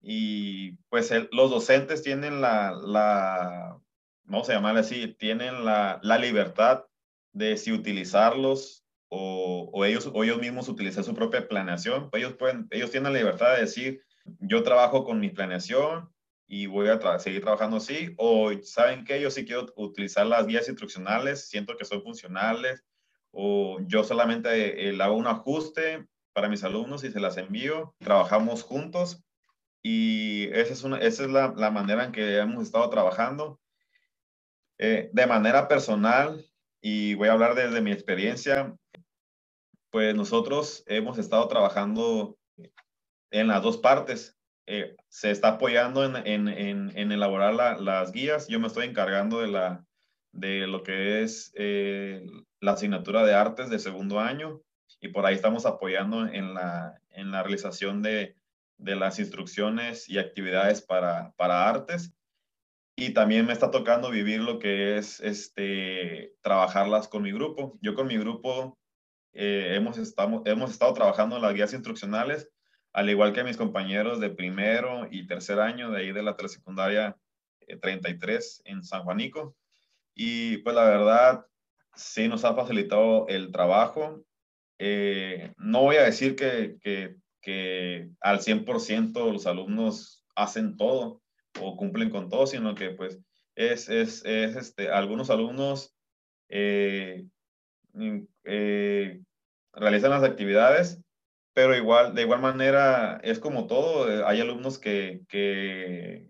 y 0.00 0.76
pues 0.90 1.12
los 1.32 1.50
docentes 1.50 2.04
tienen 2.04 2.40
la, 2.40 2.70
la, 2.70 3.80
vamos 4.22 4.48
a 4.48 4.52
llamarle 4.52 4.78
así, 4.78 5.08
tienen 5.18 5.64
la, 5.64 5.98
la 6.04 6.18
libertad 6.18 6.84
de 7.32 7.56
si 7.56 7.72
utilizarlos 7.72 8.83
o, 9.16 9.84
ellos, 9.84 10.10
o 10.12 10.24
ellos 10.24 10.40
mismos 10.40 10.68
utilizar 10.68 11.04
su 11.04 11.14
propia 11.14 11.46
planeación. 11.46 12.08
Ellos, 12.12 12.34
pueden, 12.34 12.66
ellos 12.70 12.90
tienen 12.90 13.12
la 13.12 13.18
libertad 13.18 13.54
de 13.54 13.62
decir, 13.62 14.02
yo 14.40 14.62
trabajo 14.62 15.04
con 15.04 15.20
mi 15.20 15.30
planeación 15.30 16.10
y 16.46 16.66
voy 16.66 16.88
a 16.88 17.18
seguir 17.18 17.42
trabajando 17.42 17.78
así, 17.78 18.14
o 18.18 18.50
saben 18.62 19.04
que 19.04 19.20
yo 19.20 19.30
sí 19.30 19.44
quiero 19.44 19.66
utilizar 19.76 20.26
las 20.26 20.46
guías 20.46 20.68
instruccionales, 20.68 21.48
siento 21.48 21.76
que 21.76 21.84
son 21.84 22.02
funcionales, 22.02 22.84
o 23.30 23.78
yo 23.86 24.04
solamente 24.04 24.88
eh, 24.88 24.98
hago 25.00 25.16
un 25.16 25.26
ajuste 25.26 26.06
para 26.32 26.48
mis 26.48 26.64
alumnos 26.64 27.04
y 27.04 27.10
se 27.10 27.20
las 27.20 27.36
envío, 27.36 27.94
trabajamos 27.98 28.62
juntos 28.62 29.24
y 29.82 30.48
esa 30.52 30.72
es, 30.72 30.82
una, 30.82 30.98
esa 30.98 31.24
es 31.24 31.30
la, 31.30 31.54
la 31.56 31.70
manera 31.70 32.04
en 32.04 32.12
que 32.12 32.38
hemos 32.38 32.64
estado 32.64 32.88
trabajando. 32.90 33.60
Eh, 34.78 35.10
de 35.12 35.26
manera 35.26 35.68
personal, 35.68 36.44
y 36.80 37.14
voy 37.14 37.28
a 37.28 37.32
hablar 37.32 37.54
desde 37.54 37.80
mi 37.80 37.92
experiencia, 37.92 38.74
pues 39.94 40.12
nosotros 40.16 40.82
hemos 40.88 41.18
estado 41.18 41.46
trabajando 41.46 42.36
en 43.30 43.46
las 43.46 43.62
dos 43.62 43.76
partes. 43.76 44.36
Eh, 44.66 44.96
se 45.08 45.30
está 45.30 45.50
apoyando 45.50 46.04
en, 46.04 46.16
en, 46.48 46.48
en, 46.98 47.12
elaborar 47.12 47.80
las 47.80 48.10
guías. 48.10 48.48
Yo 48.48 48.58
me 48.58 48.66
estoy 48.66 48.86
encargando 48.86 49.40
de, 49.40 49.46
la, 49.46 49.86
de 50.32 50.66
lo 50.66 50.82
que 50.82 51.22
es 51.22 51.52
eh, 51.54 52.26
la 52.58 52.72
asignatura 52.72 53.24
de 53.24 53.34
artes 53.34 53.70
de 53.70 53.78
segundo 53.78 54.18
año 54.18 54.62
y 55.00 55.10
por 55.10 55.26
ahí 55.26 55.36
estamos 55.36 55.64
apoyando 55.64 56.26
en 56.26 56.54
la, 56.54 57.00
en 57.10 57.30
la 57.30 57.44
realización 57.44 58.02
de, 58.02 58.36
de 58.78 58.96
las 58.96 59.20
instrucciones 59.20 60.08
y 60.08 60.18
actividades 60.18 60.82
para, 60.82 61.32
para 61.36 61.68
artes. 61.68 62.12
Y 62.96 63.10
también 63.10 63.46
me 63.46 63.52
está 63.52 63.70
tocando 63.70 64.10
vivir 64.10 64.40
lo 64.40 64.58
que 64.58 64.96
es 64.96 65.20
este, 65.20 66.34
trabajarlas 66.40 67.06
con 67.06 67.22
mi 67.22 67.30
grupo. 67.30 67.78
Yo 67.80 67.94
con 67.94 68.08
mi 68.08 68.18
grupo 68.18 68.76
eh, 69.34 69.74
hemos, 69.74 69.98
estamos, 69.98 70.42
hemos 70.46 70.70
estado 70.70 70.94
trabajando 70.94 71.36
en 71.36 71.42
las 71.42 71.54
guías 71.54 71.74
instruccionales 71.74 72.50
al 72.94 73.10
igual 73.10 73.32
que 73.32 73.44
mis 73.44 73.56
compañeros 73.56 74.20
de 74.20 74.30
primero 74.30 75.08
y 75.10 75.26
tercer 75.26 75.58
año 75.58 75.90
de 75.90 75.98
ahí 75.98 76.12
de 76.12 76.22
la 76.22 76.36
telesecundaria 76.36 77.16
33 77.80 78.62
eh, 78.64 78.70
en 78.70 78.84
San 78.84 79.02
Juanico. 79.02 79.56
Y 80.14 80.58
pues 80.58 80.76
la 80.76 80.84
verdad, 80.84 81.46
sí 81.96 82.28
nos 82.28 82.44
ha 82.44 82.54
facilitado 82.54 83.26
el 83.26 83.50
trabajo. 83.50 84.24
Eh, 84.78 85.52
no 85.56 85.82
voy 85.82 85.96
a 85.96 86.04
decir 86.04 86.36
que, 86.36 86.76
que, 86.80 87.16
que 87.42 88.10
al 88.20 88.38
100% 88.38 89.32
los 89.32 89.46
alumnos 89.46 90.24
hacen 90.36 90.76
todo 90.76 91.20
o 91.60 91.76
cumplen 91.76 92.10
con 92.10 92.28
todo, 92.28 92.46
sino 92.46 92.76
que 92.76 92.90
pues 92.90 93.18
es, 93.56 93.88
es, 93.88 94.24
es 94.24 94.54
este, 94.54 94.88
algunos 94.88 95.30
alumnos 95.30 95.96
eh, 96.48 97.26
realizan 99.72 100.10
las 100.10 100.22
actividades 100.22 101.04
pero 101.54 101.76
igual, 101.76 102.14
de 102.14 102.22
igual 102.22 102.40
manera, 102.40 103.20
es 103.22 103.38
como 103.38 103.66
todo, 103.68 104.10
eh, 104.10 104.24
hay 104.26 104.40
alumnos 104.40 104.78
que, 104.78 105.22
que, 105.28 106.28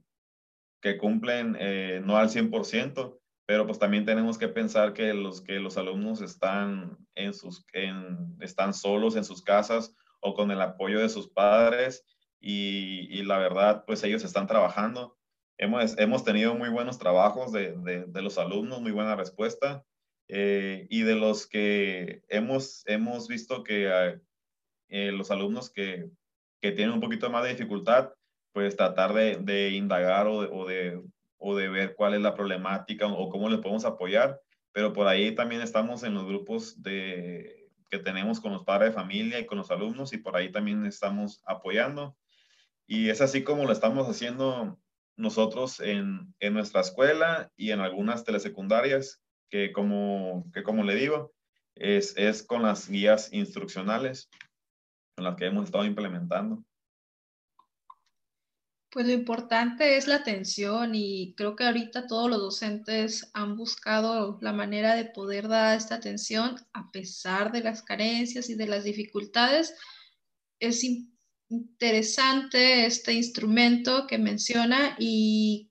cumplen 1.01 1.57
eh, 1.59 2.03
no 2.05 2.19
al 2.19 2.29
100%, 2.29 3.19
pero 3.47 3.67
pues 3.67 3.79
también 3.79 4.05
tenemos 4.05 4.37
que 4.37 4.49
pensar 4.49 4.93
que 4.93 5.15
los, 5.15 5.41
que 5.41 5.55
los 5.55 5.79
alumnos 5.79 6.21
están, 6.21 6.99
en 7.15 7.33
sus, 7.33 7.65
en, 7.73 8.37
están 8.41 8.75
solos 8.75 9.17
en 9.17 9.25
sus 9.25 9.43
casas 9.43 9.95
o 10.21 10.35
con 10.35 10.51
el 10.51 10.61
apoyo 10.61 11.01
de 11.01 11.09
sus 11.09 11.29
padres 11.31 12.05
y, 12.39 13.23
la 13.23 13.39
verdad, 13.39 13.85
pues 13.87 14.05
ellos 14.05 14.25
están 14.25 14.47
trabajando. 14.47 15.17
Hemos, 15.57 15.99
hemos 15.99 16.23
tenido 16.23 16.55
muy 16.55 16.69
buenos 16.69 16.99
trabajos 16.99 17.51
de, 17.51 17.75
de 18.07 18.23
los 18.23 18.37
alumnos, 18.37 18.83
muy 18.83 18.93
buena 18.93 19.17
respuesta. 19.17 19.83
Eh, 20.29 20.87
y 20.89 21.03
de 21.03 21.15
los 21.17 21.47
que 21.47 22.23
hemos, 22.29 22.83
hemos 22.87 23.29
visto 23.29 23.63
que, 23.63 24.21
eh, 24.89 25.13
los 25.13 25.31
alumnos 25.31 25.71
que, 25.71 26.11
que, 26.61 26.73
tienen 26.73 26.95
un 26.95 27.01
poquito 27.01 27.31
más 27.31 27.45
de 27.45 27.51
dificultad, 27.51 28.13
pues 28.53 28.77
tratar 28.77 29.13
de, 29.13 29.37
de 29.37 29.71
indagar 29.71 30.27
o 30.27 30.43
de, 30.43 30.49
o 30.51 30.67
de, 30.67 31.03
o, 31.39 31.57
de, 31.57 31.69
ver 31.69 31.95
cuál 31.95 32.15
es 32.15 32.21
la 32.21 32.35
problemática 32.35 33.07
o 33.07 33.29
cómo 33.29 33.49
les 33.49 33.61
podemos 33.61 33.85
apoyar. 33.85 34.41
Pero 34.73 34.93
por 34.93 35.07
ahí 35.07 35.35
también 35.35 35.61
estamos 35.61 36.03
en 36.05 36.15
los 36.15 36.25
grupos 36.25 36.83
de, 36.83 37.69
que 37.91 37.99
tenemos 37.99 38.41
con 38.41 38.53
los 38.53 38.65
padres 38.65 38.91
de 38.91 38.95
familia 38.95 39.39
y 39.39 39.47
con 39.47 39.59
los 39.59 39.71
alumnos 39.71 40.13
y 40.13 40.19
por 40.19 40.37
ahí 40.37 40.51
también 40.51 40.87
estamos 40.87 41.43
apoyando. 41.47 42.17
Y 42.87 43.11
es 43.11 43.21
así 43.21 43.45
como 43.45 43.65
lo 43.65 43.73
estamos 43.73 44.09
haciendo 44.09 44.79
nosotros 45.17 45.81
en, 45.81 46.35
en 46.41 46.55
nuestra 46.55 46.81
escuela 46.81 47.53
y 47.57 47.71
en 47.71 47.81
algunas 47.81 48.25
telesecundarias, 48.25 49.24
que 49.55 49.73
como, 49.73 50.51
que 50.53 50.65
como 50.65 50.83
le 50.83 50.97
digo, 50.97 51.33
es, 51.77 52.17
es 52.17 52.43
con 52.43 52.65
las 52.65 52.89
guías 52.89 53.33
instruccionales 53.33 54.29
en 55.17 55.23
las 55.23 55.37
que 55.37 55.47
hemos 55.47 55.67
estado 55.67 55.85
implementando? 55.85 56.65
Pues 58.91 59.07
lo 59.07 59.13
importante 59.13 59.97
es 59.97 60.09
la 60.09 60.17
atención 60.17 60.97
y 60.97 61.37
creo 61.37 61.55
que 61.55 61.63
ahorita 61.63 62.09
todos 62.09 62.29
los 62.29 62.41
docentes 62.41 63.31
han 63.33 63.57
buscado 63.57 64.41
la 64.43 64.53
manera 64.53 64.97
de 64.97 65.05
poder 65.05 65.47
dar 65.47 65.79
esta 65.79 65.95
atención 65.95 66.57
a 66.73 66.91
pesar 66.91 67.53
de 67.53 67.63
las 67.63 67.85
carencias 67.85 68.51
y 68.51 68.57
de 68.57 68.67
las 68.67 68.83
dificultades. 68.83 69.73
Es 70.59 70.83
interesante 71.49 72.87
este 72.87 73.13
instrumento 73.13 74.09
que 74.09 74.19
menciona 74.19 74.97
y 74.99 75.71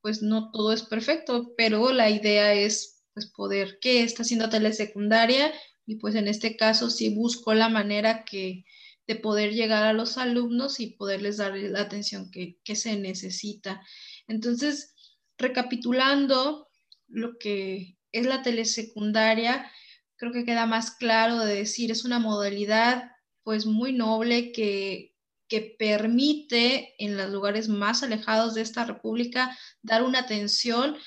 pues 0.00 0.22
no 0.22 0.50
todo 0.50 0.72
es 0.72 0.82
perfecto, 0.82 1.52
pero 1.58 1.92
la 1.92 2.08
idea 2.08 2.54
es 2.54 2.97
pues 3.18 3.32
poder 3.32 3.78
que 3.80 4.04
está 4.04 4.22
haciendo 4.22 4.48
telesecundaria 4.48 5.52
y 5.86 5.96
pues 5.96 6.14
en 6.14 6.28
este 6.28 6.56
caso 6.56 6.88
sí 6.88 7.08
busco 7.08 7.52
la 7.52 7.68
manera 7.68 8.24
que 8.24 8.64
de 9.08 9.16
poder 9.16 9.54
llegar 9.54 9.82
a 9.84 9.92
los 9.92 10.18
alumnos 10.18 10.78
y 10.78 10.92
poderles 10.92 11.38
dar 11.38 11.56
la 11.56 11.80
atención 11.80 12.30
que, 12.30 12.58
se 12.76 12.96
necesita. 12.96 13.82
Entonces, 14.28 14.94
recapitulando 15.36 16.68
lo 17.08 17.38
que 17.38 17.96
es 18.12 18.26
la 18.26 18.42
telesecundaria, 18.42 19.68
creo 20.16 20.30
que 20.30 20.44
queda 20.44 20.66
más 20.66 20.92
claro 20.92 21.40
de 21.40 21.54
decir, 21.54 21.90
es 21.90 22.04
una 22.04 22.20
modalidad 22.20 23.10
pues 23.42 23.66
muy 23.66 23.92
noble 23.94 24.52
que, 24.52 25.16
que 25.48 25.74
permite 25.76 26.94
en 26.98 27.16
los 27.16 27.30
lugares 27.30 27.68
más 27.68 28.02
alejados 28.02 28.54
de 28.54 28.60
esta 28.60 28.84
república 28.84 29.58
dar 29.82 30.04
una 30.04 30.20
atención 30.20 30.98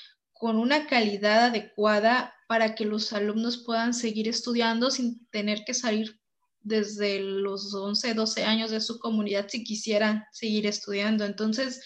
con 0.42 0.58
una 0.58 0.88
calidad 0.88 1.44
adecuada 1.44 2.34
para 2.48 2.74
que 2.74 2.84
los 2.84 3.12
alumnos 3.12 3.58
puedan 3.58 3.94
seguir 3.94 4.26
estudiando 4.26 4.90
sin 4.90 5.24
tener 5.28 5.62
que 5.64 5.72
salir 5.72 6.20
desde 6.58 7.20
los 7.20 7.72
11, 7.72 8.12
12 8.14 8.42
años 8.42 8.72
de 8.72 8.80
su 8.80 8.98
comunidad 8.98 9.46
si 9.48 9.62
quisieran 9.62 10.24
seguir 10.32 10.66
estudiando. 10.66 11.24
Entonces, 11.24 11.80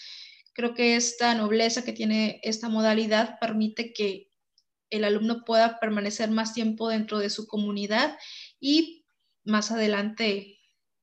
creo 0.53 0.73
que 0.73 0.95
esta 0.95 1.35
nobleza 1.35 1.85
que 1.85 1.93
tiene 1.93 2.39
esta 2.41 2.67
modalidad 2.67 3.37
permite 3.39 3.93
que 3.93 4.31
el 4.89 5.03
alumno 5.03 5.45
pueda 5.45 5.79
permanecer 5.79 6.31
más 6.31 6.55
tiempo 6.55 6.89
dentro 6.89 7.19
de 7.19 7.29
su 7.29 7.45
comunidad 7.45 8.17
y 8.59 9.05
más 9.43 9.69
adelante 9.69 10.57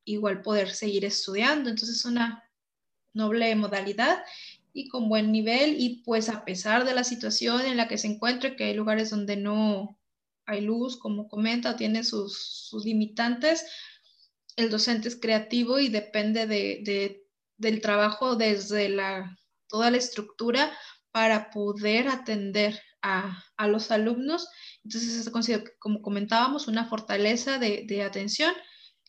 igual 0.04 0.42
poder 0.42 0.70
seguir 0.70 1.04
estudiando. 1.04 1.70
Entonces, 1.70 1.98
es 1.98 2.04
una 2.04 2.42
noble 3.12 3.54
modalidad 3.54 4.24
y 4.74 4.88
con 4.88 5.08
buen 5.08 5.30
nivel 5.32 5.76
y 5.78 6.02
pues 6.04 6.28
a 6.28 6.44
pesar 6.44 6.84
de 6.84 6.94
la 6.94 7.04
situación 7.04 7.64
en 7.64 7.76
la 7.76 7.86
que 7.88 7.96
se 7.96 8.08
encuentre, 8.08 8.56
que 8.56 8.64
hay 8.64 8.74
lugares 8.74 9.08
donde 9.08 9.36
no 9.36 9.98
hay 10.46 10.60
luz, 10.60 10.98
como 10.98 11.28
comenta, 11.28 11.76
tiene 11.76 12.02
sus, 12.02 12.70
limitantes. 12.84 13.64
El 14.56 14.70
docente 14.70 15.08
es 15.08 15.16
creativo 15.16 15.78
y 15.78 15.88
depende 15.88 16.46
de, 16.46 17.24
del 17.56 17.80
trabajo 17.80 18.34
desde 18.34 18.88
la, 18.88 19.38
toda 19.68 19.92
la 19.92 19.96
estructura 19.96 20.76
para 21.12 21.50
poder 21.50 22.08
atender 22.08 22.80
a, 23.00 23.44
los 23.68 23.92
alumnos. 23.92 24.48
Entonces, 24.82 25.26
es 25.26 25.30
como 25.78 26.02
comentábamos, 26.02 26.66
una 26.66 26.86
fortaleza 26.86 27.58
de, 27.58 28.02
atención. 28.02 28.52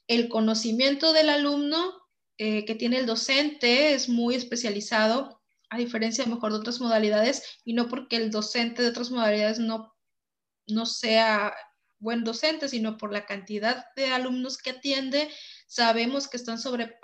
El 0.08 0.30
conocimiento 0.30 1.12
del 1.12 1.30
alumno 1.30 1.94
eh, 2.38 2.66
que 2.66 2.76
tiene 2.76 3.00
el 3.00 3.08
docente 3.08 3.94
es 3.94 4.10
muy 4.10 4.36
especializado, 4.36 5.42
a 5.76 5.78
diferencia 5.78 6.26
mejor 6.26 6.52
de 6.52 6.60
otras 6.60 6.82
modalidades, 6.82 7.44
y 7.64 7.74
no 7.74 7.88
porque 7.88 8.18
el 8.18 8.32
docente 8.32 8.82
de 8.82 8.90
otras 8.90 9.12
modalidades 9.12 9.60
no 9.60 9.96
no 10.68 10.86
sea 10.86 11.54
buen 12.00 12.24
docente, 12.24 12.70
sino 12.70 12.98
por 12.98 13.12
la 13.14 13.26
cantidad 13.26 13.86
de 13.96 14.08
alumnos 14.08 14.58
que 14.58 14.72
atiende. 14.72 15.30
Sabemos 15.68 16.28
que 16.28 16.38
están, 16.38 16.60
sobre, 16.60 16.98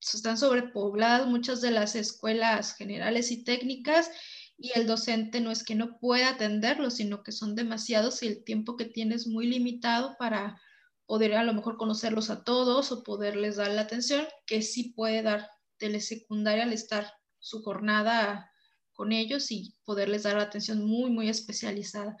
están 0.00 0.38
sobrepobladas 0.38 1.26
muchas 1.26 1.60
de 1.60 1.70
las 1.70 1.94
escuelas 1.94 2.74
generales 2.74 3.30
y 3.30 3.44
técnicas 3.44 4.10
y 4.56 4.72
el 4.74 4.86
docente 4.86 5.40
no 5.40 5.50
es 5.50 5.64
que 5.64 5.74
no 5.74 5.98
pueda 5.98 6.30
atenderlos, 6.30 6.96
sino 6.96 7.22
que 7.22 7.32
son 7.32 7.54
demasiados 7.54 8.22
y 8.22 8.28
el 8.28 8.44
tiempo 8.44 8.76
que 8.76 8.84
tiene 8.84 9.14
es 9.14 9.26
muy 9.26 9.46
limitado 9.46 10.16
para 10.18 10.60
poder 11.06 11.34
a 11.34 11.44
lo 11.44 11.54
mejor 11.54 11.76
conocerlos 11.76 12.30
a 12.30 12.44
todos 12.44 12.92
o 12.92 13.02
poderles 13.02 13.56
dar 13.56 13.70
la 13.70 13.82
atención 13.82 14.26
que 14.46 14.62
sí 14.62 14.92
puede 14.92 15.22
dar 15.22 15.50
telesecundaria 15.78 16.64
al 16.64 16.72
estar 16.72 17.10
su 17.40 17.62
jornada 17.62 18.50
con 18.92 19.12
ellos 19.12 19.50
y 19.50 19.74
poderles 19.84 20.24
dar 20.24 20.38
atención 20.38 20.84
muy, 20.84 21.10
muy 21.10 21.28
especializada 21.28 22.16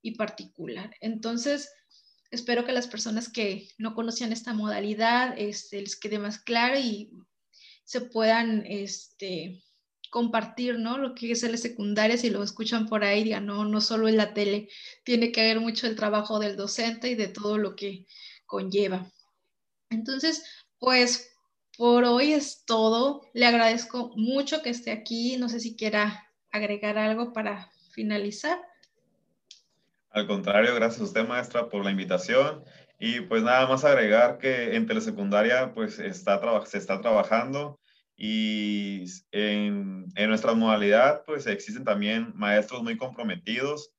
y 0.00 0.16
particular. 0.16 0.94
Entonces, 1.00 1.70
espero 2.30 2.64
que 2.64 2.72
las 2.72 2.86
personas 2.86 3.28
que 3.28 3.68
no 3.78 3.94
conocían 3.94 4.32
esta 4.32 4.54
modalidad 4.54 5.34
este, 5.36 5.80
les 5.80 5.98
quede 5.98 6.18
más 6.18 6.38
claro 6.38 6.78
y 6.78 7.10
se 7.84 8.00
puedan 8.00 8.64
este, 8.66 9.62
compartir, 10.10 10.78
¿no? 10.78 10.98
Lo 10.98 11.14
que 11.14 11.32
es 11.32 11.42
la 11.42 11.56
secundaria, 11.56 12.16
si 12.16 12.30
lo 12.30 12.42
escuchan 12.42 12.86
por 12.86 13.04
ahí, 13.04 13.24
digan, 13.24 13.46
no, 13.46 13.64
no 13.64 13.80
solo 13.80 14.08
en 14.08 14.16
la 14.16 14.34
tele, 14.34 14.68
tiene 15.04 15.32
que 15.32 15.40
haber 15.40 15.60
mucho 15.60 15.86
el 15.86 15.96
trabajo 15.96 16.38
del 16.38 16.56
docente 16.56 17.10
y 17.10 17.14
de 17.14 17.28
todo 17.28 17.58
lo 17.58 17.74
que 17.74 18.06
conlleva. 18.46 19.10
Entonces, 19.88 20.44
pues 20.78 21.29
por 21.80 22.04
hoy 22.04 22.34
es 22.34 22.66
todo. 22.66 23.22
Le 23.32 23.46
agradezco 23.46 24.12
mucho 24.14 24.60
que 24.60 24.68
esté 24.68 24.90
aquí. 24.90 25.38
No 25.38 25.48
sé 25.48 25.60
si 25.60 25.76
quiera 25.78 26.28
agregar 26.52 26.98
algo 26.98 27.32
para 27.32 27.70
finalizar. 27.92 28.58
Al 30.10 30.26
contrario, 30.26 30.74
gracias 30.74 31.00
a 31.00 31.04
usted, 31.04 31.26
maestra, 31.26 31.70
por 31.70 31.82
la 31.82 31.90
invitación. 31.90 32.62
Y 32.98 33.22
pues 33.22 33.42
nada 33.42 33.66
más 33.66 33.86
agregar 33.86 34.36
que 34.36 34.76
en 34.76 34.86
telesecundaria 34.86 35.72
pues 35.72 35.98
está, 35.98 36.38
se 36.66 36.76
está 36.76 37.00
trabajando 37.00 37.80
y 38.14 39.04
en, 39.32 40.04
en 40.16 40.28
nuestra 40.28 40.52
modalidad 40.52 41.24
pues 41.24 41.46
existen 41.46 41.84
también 41.84 42.34
maestros 42.34 42.82
muy 42.82 42.98
comprometidos 42.98 43.90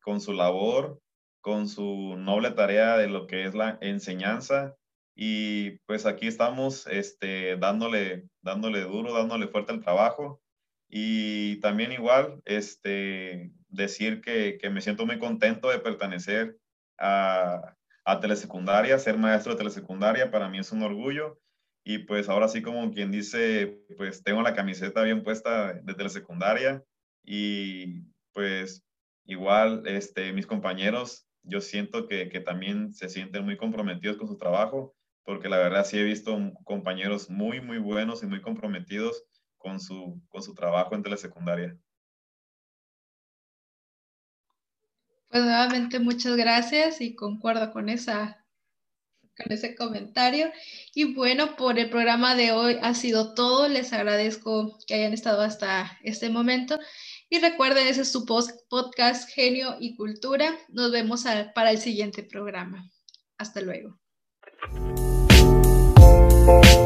con 0.00 0.22
su 0.22 0.32
labor, 0.32 0.98
con 1.42 1.68
su 1.68 2.16
noble 2.16 2.52
tarea 2.52 2.96
de 2.96 3.08
lo 3.08 3.26
que 3.26 3.44
es 3.44 3.54
la 3.54 3.76
enseñanza 3.82 4.77
y 5.20 5.80
pues 5.86 6.06
aquí 6.06 6.28
estamos 6.28 6.86
este, 6.86 7.56
dándole, 7.56 8.28
dándole 8.40 8.82
duro, 8.82 9.12
dándole 9.12 9.48
fuerte 9.48 9.72
al 9.72 9.80
trabajo. 9.80 10.40
Y 10.88 11.58
también 11.58 11.90
igual 11.90 12.40
este, 12.44 13.50
decir 13.68 14.20
que, 14.20 14.58
que 14.58 14.70
me 14.70 14.80
siento 14.80 15.06
muy 15.06 15.18
contento 15.18 15.70
de 15.70 15.80
pertenecer 15.80 16.56
a, 16.98 17.74
a 18.04 18.20
telesecundaria, 18.20 18.96
ser 19.00 19.18
maestro 19.18 19.54
de 19.54 19.58
telesecundaria 19.58 20.30
para 20.30 20.48
mí 20.48 20.60
es 20.60 20.70
un 20.70 20.84
orgullo. 20.84 21.40
Y 21.82 21.98
pues 21.98 22.28
ahora 22.28 22.46
sí 22.46 22.62
como 22.62 22.92
quien 22.92 23.10
dice, 23.10 23.82
pues 23.96 24.22
tengo 24.22 24.42
la 24.42 24.54
camiseta 24.54 25.02
bien 25.02 25.24
puesta 25.24 25.72
de 25.72 25.94
telesecundaria 25.94 26.84
y 27.24 28.02
pues 28.34 28.84
igual 29.24 29.82
este, 29.84 30.32
mis 30.32 30.46
compañeros, 30.46 31.26
yo 31.42 31.60
siento 31.60 32.06
que, 32.06 32.28
que 32.28 32.38
también 32.38 32.94
se 32.94 33.08
sienten 33.08 33.44
muy 33.44 33.56
comprometidos 33.56 34.16
con 34.16 34.28
su 34.28 34.36
trabajo 34.36 34.94
porque 35.28 35.50
la 35.50 35.58
verdad 35.58 35.84
sí 35.84 35.98
he 35.98 36.04
visto 36.04 36.38
compañeros 36.64 37.28
muy, 37.28 37.60
muy 37.60 37.76
buenos 37.76 38.22
y 38.22 38.26
muy 38.26 38.40
comprometidos 38.40 39.24
con 39.58 39.78
su, 39.78 40.22
con 40.30 40.42
su 40.42 40.54
trabajo 40.54 40.94
en 40.94 41.02
telesecundaria. 41.02 41.76
Pues 45.28 45.44
nuevamente 45.44 45.98
muchas 45.98 46.34
gracias 46.34 47.02
y 47.02 47.14
concuerdo 47.14 47.70
con 47.74 47.90
esa 47.90 48.42
con 49.36 49.52
ese 49.52 49.76
comentario. 49.76 50.50
Y 50.94 51.12
bueno, 51.12 51.56
por 51.56 51.78
el 51.78 51.90
programa 51.90 52.34
de 52.34 52.52
hoy 52.52 52.78
ha 52.80 52.94
sido 52.94 53.34
todo. 53.34 53.68
Les 53.68 53.92
agradezco 53.92 54.78
que 54.86 54.94
hayan 54.94 55.12
estado 55.12 55.42
hasta 55.42 55.98
este 56.02 56.30
momento. 56.30 56.78
Y 57.28 57.38
recuerden, 57.40 57.86
ese 57.86 58.00
es 58.00 58.10
su 58.10 58.24
podcast 58.24 59.28
Genio 59.28 59.76
y 59.78 59.94
Cultura. 59.94 60.58
Nos 60.70 60.90
vemos 60.90 61.24
para 61.54 61.70
el 61.70 61.78
siguiente 61.78 62.22
programa. 62.22 62.90
Hasta 63.36 63.60
luego. 63.60 64.00
Oh, 66.50 66.78